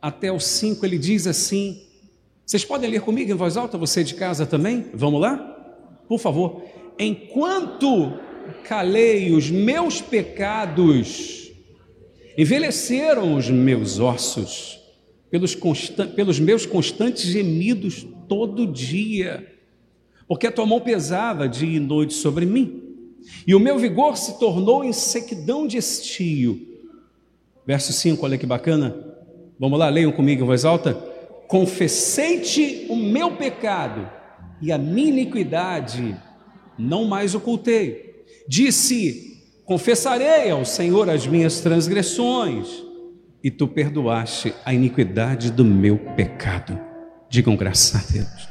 até 0.00 0.32
o 0.32 0.40
5, 0.40 0.82
ele 0.86 0.96
diz 0.96 1.26
assim: 1.26 1.86
Vocês 2.46 2.64
podem 2.64 2.88
ler 2.88 3.02
comigo 3.02 3.30
em 3.30 3.36
voz 3.36 3.58
alta, 3.58 3.76
você 3.76 4.02
de 4.02 4.14
casa 4.14 4.46
também? 4.46 4.86
Vamos 4.94 5.20
lá? 5.20 5.36
Por 6.08 6.18
favor. 6.18 6.62
Enquanto 6.98 8.31
calei 8.64 9.32
os 9.32 9.50
meus 9.50 10.00
pecados, 10.00 11.52
envelheceram 12.36 13.34
os 13.34 13.50
meus 13.50 13.98
ossos, 13.98 14.80
pelos, 15.30 15.54
pelos 16.14 16.38
meus 16.38 16.66
constantes 16.66 17.24
gemidos 17.24 18.06
todo 18.28 18.66
dia, 18.66 19.46
porque 20.28 20.46
a 20.46 20.52
tua 20.52 20.66
mão 20.66 20.80
pesava 20.80 21.48
dia 21.48 21.76
e 21.76 21.80
noite 21.80 22.14
sobre 22.14 22.46
mim, 22.46 22.82
e 23.46 23.54
o 23.54 23.60
meu 23.60 23.78
vigor 23.78 24.16
se 24.16 24.38
tornou 24.38 24.84
em 24.84 24.92
sequidão 24.92 25.66
de 25.66 25.76
estio. 25.76 26.72
Verso 27.66 27.92
5, 27.92 28.24
olha 28.24 28.36
que 28.36 28.46
bacana. 28.46 28.96
Vamos 29.58 29.78
lá, 29.78 29.88
leiam 29.88 30.10
comigo 30.10 30.42
em 30.42 30.46
voz 30.46 30.64
alta. 30.64 30.94
Confessei-te 31.46 32.86
o 32.88 32.96
meu 32.96 33.36
pecado 33.36 34.10
e 34.60 34.72
a 34.72 34.78
minha 34.78 35.08
iniquidade 35.08 36.16
não 36.78 37.04
mais 37.04 37.34
ocultei. 37.34 38.11
Disse: 38.52 39.42
Confessarei 39.64 40.50
ao 40.50 40.62
Senhor 40.62 41.08
as 41.08 41.26
minhas 41.26 41.60
transgressões, 41.60 42.84
e 43.42 43.50
tu 43.50 43.66
perdoaste 43.66 44.52
a 44.62 44.74
iniquidade 44.74 45.50
do 45.50 45.64
meu 45.64 45.96
pecado. 45.96 46.78
Digam 47.30 47.56
graças 47.56 47.94
a 47.94 48.12
Deus. 48.12 48.48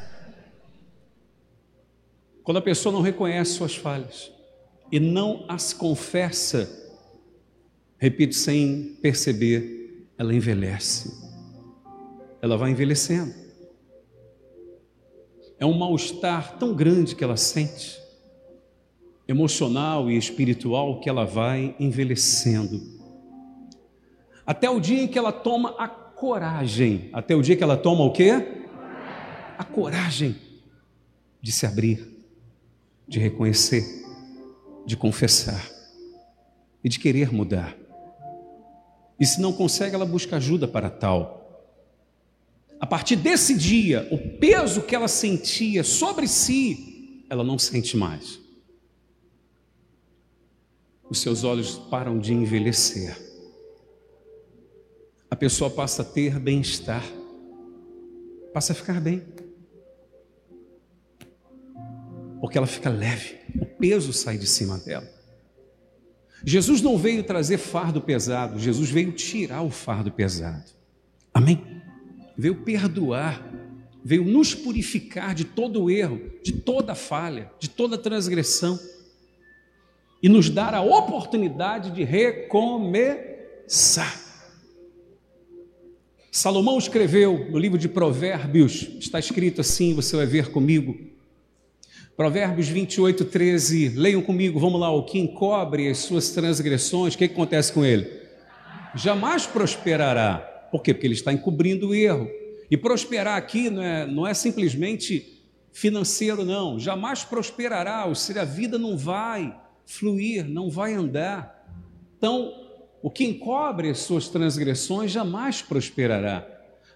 Quando 2.44 2.58
a 2.58 2.62
pessoa 2.64 2.92
não 2.92 3.02
reconhece 3.02 3.52
suas 3.52 3.76
falhas 3.76 4.32
e 4.92 5.00
não 5.00 5.46
as 5.48 5.72
confessa, 5.72 6.68
repito 8.00 8.34
sem 8.34 8.98
perceber, 9.04 10.08
ela 10.18 10.34
envelhece. 10.34 11.14
Ela 12.42 12.58
vai 12.58 12.72
envelhecendo. 12.72 13.36
É 15.60 15.66
um 15.66 15.78
mal-estar 15.78 16.58
tão 16.58 16.74
grande 16.74 17.16
que 17.16 17.24
ela 17.24 17.38
sente, 17.38 18.01
emocional 19.32 20.10
e 20.10 20.18
espiritual, 20.18 21.00
que 21.00 21.10
ela 21.10 21.26
vai 21.26 21.76
envelhecendo. 21.80 22.82
Até 24.46 24.70
o 24.70 24.80
dia 24.80 25.02
em 25.02 25.08
que 25.08 25.18
ela 25.18 25.32
toma 25.32 25.76
a 25.78 25.88
coragem. 25.88 27.10
Até 27.14 27.36
o 27.36 27.42
dia 27.42 27.56
que 27.56 27.64
ela 27.64 27.78
toma 27.78 28.04
o 28.04 28.12
quê? 28.12 28.64
A 29.58 29.64
coragem 29.64 30.36
de 31.42 31.52
se 31.52 31.66
abrir 31.66 32.12
de 33.12 33.20
reconhecer, 33.20 33.84
de 34.86 34.96
confessar 34.96 35.70
e 36.82 36.88
de 36.88 36.98
querer 36.98 37.30
mudar. 37.30 37.76
E 39.20 39.26
se 39.26 39.42
não 39.42 39.52
consegue, 39.52 39.94
ela 39.94 40.06
busca 40.06 40.38
ajuda 40.38 40.66
para 40.66 40.90
tal. 40.90 41.68
A 42.80 42.88
partir 42.88 43.18
desse 43.18 43.54
dia, 43.54 44.08
o 44.12 44.18
peso 44.18 44.84
que 44.84 44.96
ela 44.96 45.10
sentia 45.10 45.84
sobre 45.84 46.26
si, 46.26 47.26
ela 47.30 47.44
não 47.44 47.60
sente 47.60 47.98
mais. 47.98 48.40
Os 51.12 51.20
seus 51.20 51.44
olhos 51.44 51.76
param 51.76 52.18
de 52.18 52.34
envelhecer. 52.34 53.18
A 55.30 55.36
pessoa 55.36 55.70
passa 55.70 56.04
a 56.04 56.06
ter 56.06 56.40
bem-estar, 56.40 57.04
passa 58.54 58.72
a 58.72 58.76
ficar 58.76 59.02
bem 59.02 59.22
porque 62.40 62.58
ela 62.58 62.66
fica 62.66 62.90
leve, 62.90 63.36
o 63.60 63.66
peso 63.66 64.14
sai 64.14 64.38
de 64.38 64.48
cima 64.48 64.78
dela. 64.78 65.08
Jesus 66.46 66.82
não 66.82 66.98
veio 66.98 67.24
trazer 67.24 67.58
fardo 67.58 68.02
pesado, 68.02 68.58
Jesus 68.58 68.90
veio 68.90 69.12
tirar 69.12 69.64
o 69.64 69.70
fardo 69.70 70.12
pesado. 70.12 70.72
Amém? 71.34 71.62
Veio 72.38 72.56
perdoar, 72.64 73.46
veio 74.02 74.24
nos 74.24 74.56
purificar 74.56 75.36
de 75.36 75.44
todo 75.44 75.84
o 75.84 75.90
erro, 75.90 76.22
de 76.42 76.54
toda 76.54 76.96
falha, 76.96 77.52
de 77.60 77.70
toda 77.70 77.98
transgressão 77.98 78.80
e 80.22 80.30
nos 80.30 80.50
dar 80.50 80.74
a 80.74 80.82
oportunidade 80.82 81.92
de 81.92 82.04
recomeçar. 82.04 83.32
Salomão 86.32 86.78
escreveu 86.78 87.50
no 87.50 87.58
livro 87.58 87.78
de 87.78 87.90
Provérbios, 87.90 88.90
está 89.00 89.20
escrito 89.20 89.62
assim, 89.62 89.94
você 89.94 90.16
vai 90.16 90.26
ver 90.26 90.50
comigo, 90.52 90.98
Provérbios 92.16 92.68
28, 92.68 93.26
13, 93.26 93.90
leiam 93.90 94.22
comigo, 94.22 94.60
vamos 94.60 94.80
lá, 94.80 94.92
o 94.92 95.04
que 95.04 95.18
encobre 95.18 95.90
as 95.90 95.98
suas 96.00 96.30
transgressões, 96.30 97.16
o 97.16 97.18
que, 97.18 97.28
que 97.28 97.34
acontece 97.34 97.74
com 97.74 97.84
ele? 97.84 98.08
Jamais 98.94 99.48
prosperará. 99.48 100.38
Por 100.72 100.84
quê? 100.84 100.94
Porque 100.94 101.08
ele 101.08 101.16
está 101.16 101.34
encobrindo 101.34 101.90
o 101.90 101.96
erro. 101.96 102.30
E 102.70 102.78
prosperar 102.78 103.38
aqui 103.38 103.70
não 103.70 103.82
é, 103.82 104.06
não 104.06 104.28
é 104.28 104.34
simplesmente 104.34 105.42
financeiro, 105.74 106.46
não. 106.46 106.80
Jamais 106.80 107.24
prosperará, 107.24 108.06
ou 108.06 108.14
seja, 108.14 108.42
a 108.42 108.46
vida 108.46 108.78
não 108.78 108.98
vai 108.98 109.54
fluir, 109.92 110.48
não 110.48 110.70
vai 110.70 110.94
andar. 110.94 111.68
Então, 112.18 112.54
o 113.02 113.10
que 113.10 113.26
encobre 113.26 113.90
as 113.90 114.00
suas 114.00 114.30
transgressões 114.30 115.12
jamais 115.12 115.62
prosperará. 115.62 116.48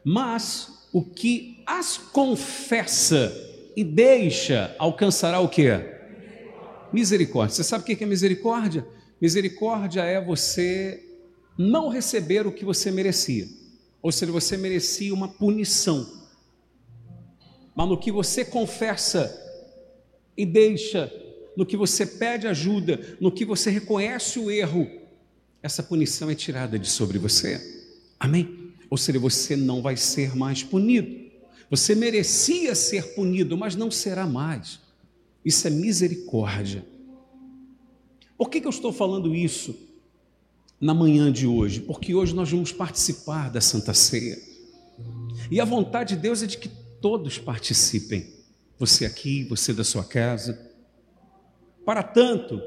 Mas 0.04 0.88
o 0.94 1.04
que 1.04 1.62
as 1.66 1.98
confessa 1.98 3.34
e 3.76 3.84
deixa, 3.84 4.74
alcançará 4.80 5.40
o 5.40 5.50
que? 5.50 5.68
Misericórdia. 6.94 7.56
Você 7.56 7.64
sabe 7.64 7.84
o 7.84 7.86
que 7.86 8.02
é 8.04 8.08
misericórdia? 8.08 8.88
Misericórdia 9.20 10.02
é 10.02 10.24
você 10.24 11.04
não 11.58 11.90
receber 11.90 12.48
o 12.48 12.52
que 12.52 12.64
você 12.64 12.92
merecia. 12.92 13.48
Ou 14.02 14.12
seja, 14.12 14.32
você 14.32 14.56
merecia 14.56 15.14
uma 15.14 15.28
punição. 15.28 16.08
Mas 17.76 17.90
no 17.90 17.98
que 17.98 18.12
você 18.12 18.46
confessa 18.46 19.42
e 20.38 20.46
deixa, 20.46 21.12
no 21.56 21.66
que 21.66 21.78
você 21.78 22.06
pede 22.06 22.48
ajuda, 22.48 23.18
no 23.20 23.32
que 23.32 23.46
você 23.46 23.70
reconhece 23.70 24.40
o 24.40 24.52
erro, 24.52 24.90
essa 25.62 25.82
punição 25.82 26.30
é 26.30 26.36
tirada 26.36 26.78
de 26.78 26.90
sobre 26.90 27.18
você. 27.18 27.60
Amém? 28.20 28.74
Ou 28.90 28.98
seja, 28.98 29.18
você 29.18 29.56
não 29.56 29.82
vai 29.82 29.98
ser 29.98 30.36
mais 30.36 30.64
punido. 30.64 31.26
Você 31.70 31.96
merecia 31.96 32.76
ser 32.76 33.16
punido, 33.16 33.58
mas 33.58 33.76
não 33.76 33.90
será 33.90 34.28
mais. 34.28 34.80
Isso 35.44 35.68
é 35.68 35.70
misericórdia. 35.70 36.86
Por 38.38 38.50
que, 38.50 38.62
que 38.62 38.68
eu 38.68 38.72
estou 38.72 38.92
falando 38.92 39.34
isso 39.34 39.76
na 40.80 40.94
manhã 40.94 41.32
de 41.32 41.48
hoje? 41.48 41.80
Porque 41.80 42.14
hoje 42.14 42.36
nós 42.36 42.52
vamos 42.52 42.72
participar 42.72 43.50
da 43.50 43.62
Santa 43.62 43.94
Ceia. 43.94 44.38
E 45.50 45.60
a 45.60 45.66
vontade 45.66 46.16
de 46.16 46.22
Deus 46.22 46.44
é 46.44 46.48
de 46.48 46.58
que 46.58 46.70
todos 47.02 47.38
participem. 47.38 48.34
Você 48.78 49.06
aqui, 49.06 49.44
você 49.46 49.74
da 49.74 49.84
sua 49.84 50.04
casa. 50.04 50.65
Para 51.86 52.04
tanto, 52.04 52.62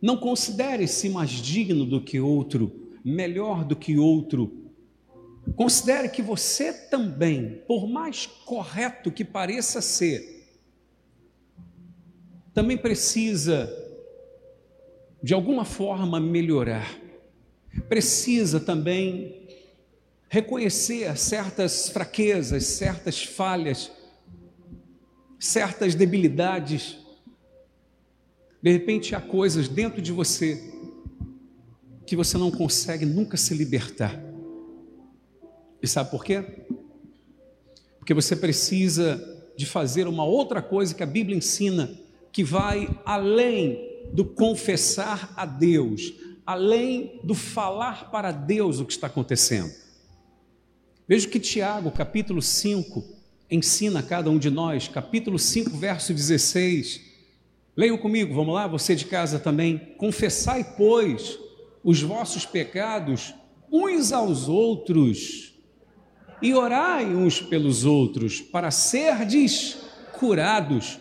não 0.00 0.16
considere-se 0.16 1.08
mais 1.08 1.30
digno 1.30 1.86
do 1.86 2.00
que 2.00 2.20
outro, 2.20 2.90
melhor 3.04 3.64
do 3.64 3.74
que 3.74 3.96
outro, 3.96 4.62
Considere 5.56 6.08
que 6.08 6.22
você 6.22 6.72
também, 6.72 7.62
por 7.66 7.88
mais 7.88 8.26
correto 8.26 9.10
que 9.10 9.24
pareça 9.24 9.82
ser, 9.82 10.48
também 12.54 12.76
precisa, 12.76 13.70
de 15.22 15.34
alguma 15.34 15.64
forma, 15.64 16.20
melhorar. 16.20 16.96
Precisa 17.88 18.60
também 18.60 19.48
reconhecer 20.28 21.16
certas 21.18 21.88
fraquezas, 21.88 22.64
certas 22.64 23.24
falhas, 23.24 23.90
certas 25.40 25.94
debilidades. 25.94 26.98
De 28.62 28.70
repente 28.70 29.14
há 29.14 29.20
coisas 29.20 29.66
dentro 29.66 30.00
de 30.00 30.12
você 30.12 30.72
que 32.06 32.14
você 32.14 32.38
não 32.38 32.50
consegue 32.50 33.04
nunca 33.04 33.36
se 33.36 33.54
libertar. 33.54 34.22
E 35.82 35.88
sabe 35.88 36.10
por 36.10 36.24
quê? 36.24 36.44
Porque 37.98 38.14
você 38.14 38.36
precisa 38.36 39.20
de 39.56 39.66
fazer 39.66 40.06
uma 40.06 40.24
outra 40.24 40.62
coisa 40.62 40.94
que 40.94 41.02
a 41.02 41.06
Bíblia 41.06 41.36
ensina, 41.36 41.90
que 42.30 42.44
vai 42.44 42.88
além 43.04 44.06
do 44.12 44.24
confessar 44.24 45.32
a 45.36 45.44
Deus, 45.44 46.12
além 46.46 47.20
do 47.24 47.34
falar 47.34 48.10
para 48.10 48.30
Deus 48.30 48.78
o 48.78 48.84
que 48.84 48.92
está 48.92 49.08
acontecendo. 49.08 49.72
Veja 51.08 51.28
que 51.28 51.40
Tiago, 51.40 51.90
capítulo 51.90 52.40
5, 52.40 53.04
ensina 53.50 54.00
a 54.00 54.02
cada 54.02 54.30
um 54.30 54.38
de 54.38 54.50
nós, 54.50 54.86
capítulo 54.86 55.38
5, 55.38 55.70
verso 55.70 56.14
16. 56.14 57.11
Leiam 57.76 57.96
comigo, 57.96 58.34
vamos 58.34 58.54
lá, 58.54 58.66
você 58.66 58.94
de 58.94 59.06
casa 59.06 59.38
também. 59.38 59.78
Confessai, 59.96 60.74
pois, 60.76 61.38
os 61.82 62.02
vossos 62.02 62.44
pecados 62.44 63.34
uns 63.70 64.12
aos 64.12 64.48
outros 64.48 65.54
e 66.42 66.52
orai 66.52 67.06
uns 67.14 67.40
pelos 67.40 67.84
outros 67.84 68.40
para 68.40 68.70
serdes 68.70 69.78
curados. 70.18 70.98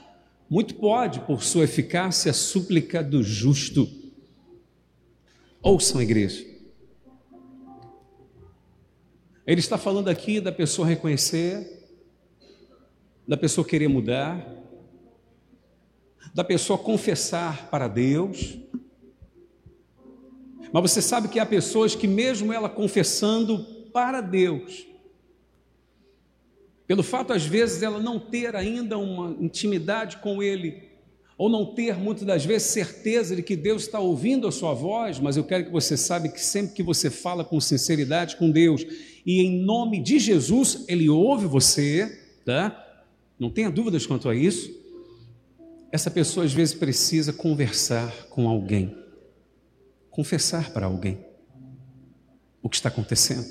Muito 0.49 0.75
pode, 0.75 1.19
por 1.21 1.43
sua 1.43 1.65
eficácia, 1.65 2.31
a 2.31 2.33
súplica 2.33 3.03
do 3.03 3.21
justo. 3.21 3.89
Ouçam, 5.61 6.01
igreja. 6.01 6.45
Ele 9.45 9.59
está 9.59 9.77
falando 9.77 10.07
aqui 10.07 10.39
da 10.39 10.51
pessoa 10.51 10.87
reconhecer, 10.87 11.89
da 13.27 13.35
pessoa 13.35 13.67
querer 13.67 13.87
mudar, 13.87 14.60
da 16.33 16.43
pessoa 16.43 16.77
confessar 16.77 17.69
para 17.69 17.87
Deus. 17.87 18.57
Mas 20.71 20.91
você 20.91 21.01
sabe 21.01 21.27
que 21.27 21.39
há 21.39 21.45
pessoas 21.45 21.95
que, 21.95 22.07
mesmo 22.07 22.53
ela 22.53 22.69
confessando 22.69 23.63
para 23.91 24.21
Deus, 24.21 24.87
pelo 26.87 27.03
fato, 27.03 27.33
às 27.33 27.45
vezes, 27.45 27.83
ela 27.83 27.99
não 27.99 28.19
ter 28.19 28.55
ainda 28.55 28.97
uma 28.97 29.35
intimidade 29.43 30.17
com 30.17 30.43
Ele, 30.43 30.89
ou 31.37 31.49
não 31.49 31.73
ter 31.73 31.97
muitas 31.97 32.25
das 32.25 32.45
vezes 32.45 32.69
certeza 32.69 33.35
de 33.35 33.41
que 33.41 33.55
Deus 33.55 33.83
está 33.83 33.99
ouvindo 33.99 34.47
a 34.47 34.51
sua 34.51 34.73
voz, 34.73 35.19
mas 35.19 35.37
eu 35.37 35.43
quero 35.43 35.65
que 35.65 35.71
você 35.71 35.97
saiba 35.97 36.27
que 36.27 36.39
sempre 36.39 36.75
que 36.75 36.83
você 36.83 37.09
fala 37.09 37.43
com 37.43 37.59
sinceridade 37.59 38.35
com 38.35 38.51
Deus 38.51 38.85
e 39.25 39.41
em 39.41 39.63
nome 39.63 40.01
de 40.01 40.19
Jesus, 40.19 40.85
Ele 40.87 41.09
ouve 41.09 41.45
você, 41.45 42.19
tá? 42.45 42.77
Não 43.39 43.49
tenha 43.49 43.71
dúvidas 43.71 44.05
quanto 44.05 44.29
a 44.29 44.35
isso. 44.35 44.80
Essa 45.91 46.09
pessoa 46.09 46.45
às 46.45 46.53
vezes 46.53 46.73
precisa 46.73 47.33
conversar 47.33 48.27
com 48.29 48.47
alguém, 48.47 48.97
confessar 50.09 50.71
para 50.71 50.85
alguém 50.85 51.25
o 52.61 52.69
que 52.69 52.77
está 52.77 52.87
acontecendo, 52.87 53.45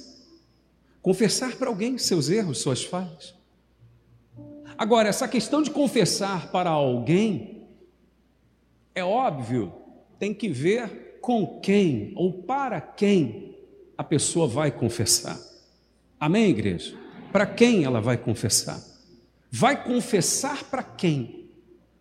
confessar 1.03 1.57
para 1.57 1.68
alguém 1.68 1.98
seus 1.98 2.31
erros, 2.31 2.59
suas 2.59 2.83
falhas. 2.83 3.35
Agora, 4.79 5.11
essa 5.11 5.29
questão 5.29 5.61
de 5.61 5.70
confessar 5.70 6.50
para 6.50 6.70
alguém 6.70 7.68
é 8.94 9.05
óbvio, 9.05 9.74
tem 10.18 10.33
que 10.33 10.48
ver 10.48 11.18
com 11.20 11.61
quem 11.61 12.14
ou 12.16 12.42
para 12.44 12.81
quem 12.81 13.55
a 13.98 14.03
pessoa 14.03 14.48
vai 14.48 14.70
confessar. 14.70 15.38
Amém, 16.18 16.48
igreja? 16.48 16.96
Para 17.31 17.44
quem 17.44 17.85
ela 17.85 18.00
vai 18.00 18.16
confessar? 18.16 18.83
Vai 19.50 19.85
confessar 19.85 20.64
para 20.64 20.83
quem? 20.83 21.39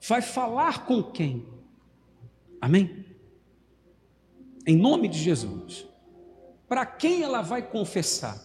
Vai 0.08 0.22
falar 0.22 0.86
com 0.86 1.04
quem? 1.04 1.46
Amém? 2.62 3.06
Em 4.66 4.76
nome 4.76 5.08
de 5.08 5.18
Jesus. 5.18 5.86
Para 6.68 6.86
quem 6.86 7.24
ela 7.24 7.42
vai 7.42 7.62
confessar? 7.62 8.40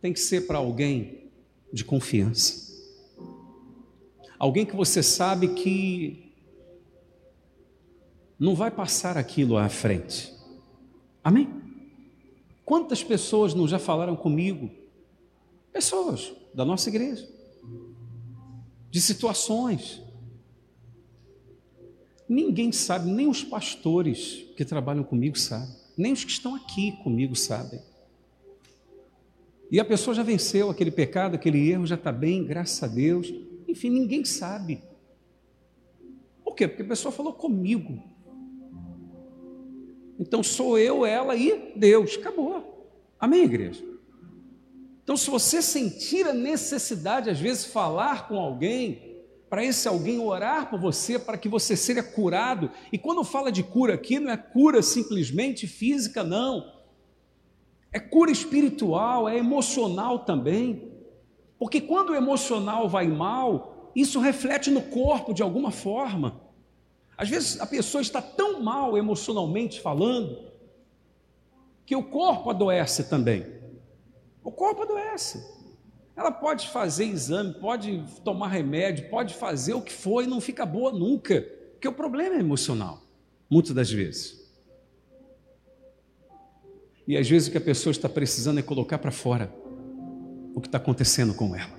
Tem 0.00 0.12
que 0.12 0.20
ser 0.20 0.46
para 0.46 0.58
alguém 0.58 1.30
de 1.72 1.84
confiança. 1.84 2.68
Alguém 4.38 4.64
que 4.64 4.76
você 4.76 5.02
sabe 5.02 5.48
que 5.48 6.32
não 8.38 8.54
vai 8.54 8.70
passar 8.70 9.18
aquilo 9.18 9.56
à 9.56 9.68
frente. 9.68 10.32
Amém? 11.24 11.48
Quantas 12.64 13.02
pessoas 13.02 13.52
não 13.52 13.66
já 13.66 13.78
falaram 13.78 14.14
comigo? 14.14 14.70
Pessoas 15.72 16.32
da 16.54 16.64
nossa 16.64 16.88
igreja, 16.88 17.28
de 18.90 19.00
situações. 19.00 20.02
Ninguém 22.28 22.70
sabe, 22.72 23.10
nem 23.10 23.28
os 23.28 23.42
pastores 23.42 24.44
que 24.56 24.64
trabalham 24.64 25.02
comigo 25.02 25.38
sabem, 25.38 25.74
nem 25.96 26.12
os 26.12 26.24
que 26.24 26.30
estão 26.30 26.54
aqui 26.54 26.92
comigo 27.02 27.34
sabem. 27.34 27.80
E 29.70 29.80
a 29.80 29.84
pessoa 29.84 30.14
já 30.14 30.22
venceu 30.22 30.70
aquele 30.70 30.90
pecado, 30.90 31.34
aquele 31.34 31.70
erro, 31.70 31.86
já 31.86 31.94
está 31.94 32.12
bem, 32.12 32.44
graças 32.44 32.82
a 32.82 32.86
Deus. 32.86 33.32
Enfim, 33.66 33.90
ninguém 33.90 34.24
sabe. 34.24 34.82
Por 36.44 36.54
quê? 36.54 36.66
Porque 36.66 36.82
a 36.82 36.88
pessoa 36.88 37.12
falou 37.12 37.32
comigo. 37.32 38.02
Então 40.18 40.42
sou 40.42 40.78
eu, 40.78 41.04
ela 41.06 41.36
e 41.36 41.72
Deus. 41.76 42.16
Acabou. 42.16 42.90
Amém, 43.20 43.44
igreja? 43.44 43.84
Então, 45.02 45.16
se 45.16 45.30
você 45.30 45.62
sentir 45.62 46.26
a 46.26 46.34
necessidade, 46.34 47.30
às 47.30 47.40
vezes, 47.40 47.64
falar 47.64 48.28
com 48.28 48.36
alguém, 48.36 49.07
para 49.48 49.64
esse 49.64 49.88
alguém 49.88 50.18
orar 50.18 50.68
por 50.68 50.78
você, 50.78 51.18
para 51.18 51.38
que 51.38 51.48
você 51.48 51.76
seja 51.76 52.02
curado, 52.02 52.70
e 52.92 52.98
quando 52.98 53.24
fala 53.24 53.50
de 53.50 53.62
cura 53.62 53.94
aqui, 53.94 54.18
não 54.18 54.30
é 54.30 54.36
cura 54.36 54.82
simplesmente 54.82 55.66
física, 55.66 56.22
não. 56.22 56.78
É 57.90 57.98
cura 57.98 58.30
espiritual, 58.30 59.28
é 59.28 59.38
emocional 59.38 60.20
também. 60.20 60.92
Porque 61.58 61.80
quando 61.80 62.10
o 62.10 62.14
emocional 62.14 62.88
vai 62.88 63.08
mal, 63.08 63.90
isso 63.96 64.20
reflete 64.20 64.70
no 64.70 64.82
corpo 64.82 65.32
de 65.32 65.42
alguma 65.42 65.70
forma. 65.70 66.40
Às 67.16 67.28
vezes 67.28 67.60
a 67.60 67.66
pessoa 67.66 68.02
está 68.02 68.22
tão 68.22 68.62
mal 68.62 68.96
emocionalmente 68.96 69.80
falando 69.80 70.46
que 71.84 71.96
o 71.96 72.04
corpo 72.04 72.50
adoece 72.50 73.08
também. 73.08 73.46
O 74.44 74.52
corpo 74.52 74.82
adoece. 74.82 75.57
Ela 76.18 76.32
pode 76.32 76.68
fazer 76.68 77.04
exame, 77.04 77.54
pode 77.54 78.04
tomar 78.24 78.48
remédio, 78.48 79.08
pode 79.08 79.34
fazer 79.34 79.74
o 79.74 79.80
que 79.80 79.92
for 79.92 80.24
e 80.24 80.26
não 80.26 80.40
fica 80.40 80.66
boa 80.66 80.92
nunca, 80.92 81.40
porque 81.72 81.86
o 81.86 81.92
problema 81.92 82.34
é 82.34 82.40
emocional, 82.40 83.00
muitas 83.48 83.72
das 83.72 83.90
vezes. 83.90 84.36
E 87.06 87.16
às 87.16 87.28
vezes 87.28 87.46
o 87.46 87.52
que 87.52 87.58
a 87.58 87.60
pessoa 87.60 87.92
está 87.92 88.08
precisando 88.08 88.58
é 88.58 88.62
colocar 88.62 88.98
para 88.98 89.12
fora 89.12 89.54
o 90.54 90.60
que 90.60 90.66
está 90.66 90.78
acontecendo 90.78 91.32
com 91.32 91.54
ela, 91.54 91.78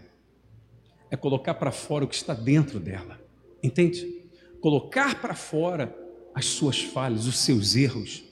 é 1.12 1.18
colocar 1.18 1.56
para 1.56 1.72
fora 1.72 2.06
o 2.06 2.08
que 2.08 2.16
está 2.16 2.34
dentro 2.34 2.80
dela, 2.80 3.20
entende? 3.62 4.20
colocar 4.60 5.20
para 5.22 5.34
fora 5.34 5.96
as 6.34 6.46
suas 6.46 6.82
falhas, 6.82 7.26
os 7.26 7.38
seus 7.40 7.76
erros. 7.76 8.24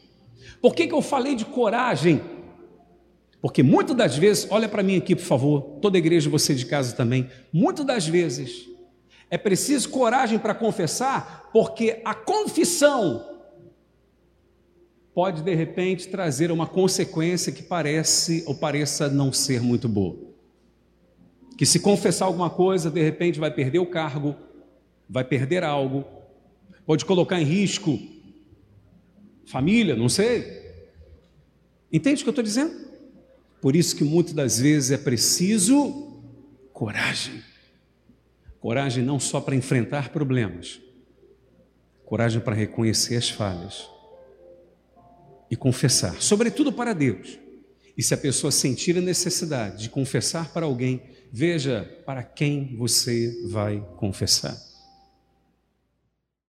Por 0.62 0.76
que, 0.76 0.88
que 0.88 0.94
eu 0.94 1.02
falei 1.02 1.36
de 1.36 1.46
coragem? 1.46 2.22
Porque 3.48 3.64
muitas 3.64 3.96
das 3.96 4.18
vezes, 4.18 4.46
olha 4.50 4.68
para 4.68 4.84
mim 4.84 4.98
aqui, 4.98 5.16
por 5.16 5.24
favor, 5.24 5.62
toda 5.82 5.98
igreja, 5.98 6.30
você 6.30 6.54
de 6.54 6.66
casa 6.66 6.94
também, 6.94 7.30
muitas 7.54 7.86
das 7.86 8.06
vezes 8.06 8.68
é 9.30 9.38
preciso 9.38 9.88
coragem 9.88 10.38
para 10.38 10.54
confessar, 10.54 11.50
porque 11.54 12.02
a 12.04 12.14
confissão 12.14 13.26
pode 15.14 15.44
de 15.44 15.56
repente 15.56 16.10
trazer 16.10 16.52
uma 16.52 16.68
consequência 16.68 17.50
que 17.50 17.64
parece 17.64 18.44
ou 18.46 18.54
pareça 18.54 19.08
não 19.08 19.32
ser 19.32 19.62
muito 19.62 19.88
boa. 19.88 20.18
Que 21.58 21.66
se 21.66 21.80
confessar 21.80 22.26
alguma 22.26 22.50
coisa, 22.50 22.92
de 22.92 23.02
repente 23.02 23.40
vai 23.40 23.50
perder 23.50 23.80
o 23.80 23.86
cargo, 23.86 24.36
vai 25.10 25.24
perder 25.24 25.64
algo, 25.64 26.04
pode 26.86 27.06
colocar 27.06 27.40
em 27.40 27.46
risco 27.46 27.98
família, 29.46 29.96
não 29.96 30.10
sei. 30.10 30.68
Entende 31.90 32.20
o 32.20 32.26
que 32.26 32.30
eu 32.30 32.32
estou 32.32 32.44
dizendo? 32.44 32.87
Por 33.62 33.76
isso 33.76 33.96
que 33.96 34.04
muitas 34.04 34.34
das 34.34 34.60
vezes 34.60 34.92
é 34.92 34.98
preciso 34.98 36.22
coragem. 36.72 37.42
Coragem 38.60 39.04
não 39.04 39.20
só 39.20 39.40
para 39.40 39.56
enfrentar 39.56 40.10
problemas, 40.10 40.82
coragem 42.06 42.42
para 42.42 42.56
reconhecer 42.56 43.16
as 43.16 43.30
falhas 43.30 43.90
e 45.50 45.56
confessar, 45.56 46.22
sobretudo 46.22 46.72
para 46.74 46.94
Deus. 46.94 47.40
E 47.98 48.04
se 48.04 48.14
a 48.14 48.18
pessoa 48.18 48.52
sentir 48.52 48.98
a 48.98 49.02
necessidade 49.02 49.84
de 49.84 49.90
confessar 49.90 50.52
para 50.54 50.66
alguém, 50.66 51.02
veja 51.32 51.84
para 52.06 52.22
quem 52.24 52.76
você 52.76 53.34
vai 53.50 53.84
confessar. 53.98 54.67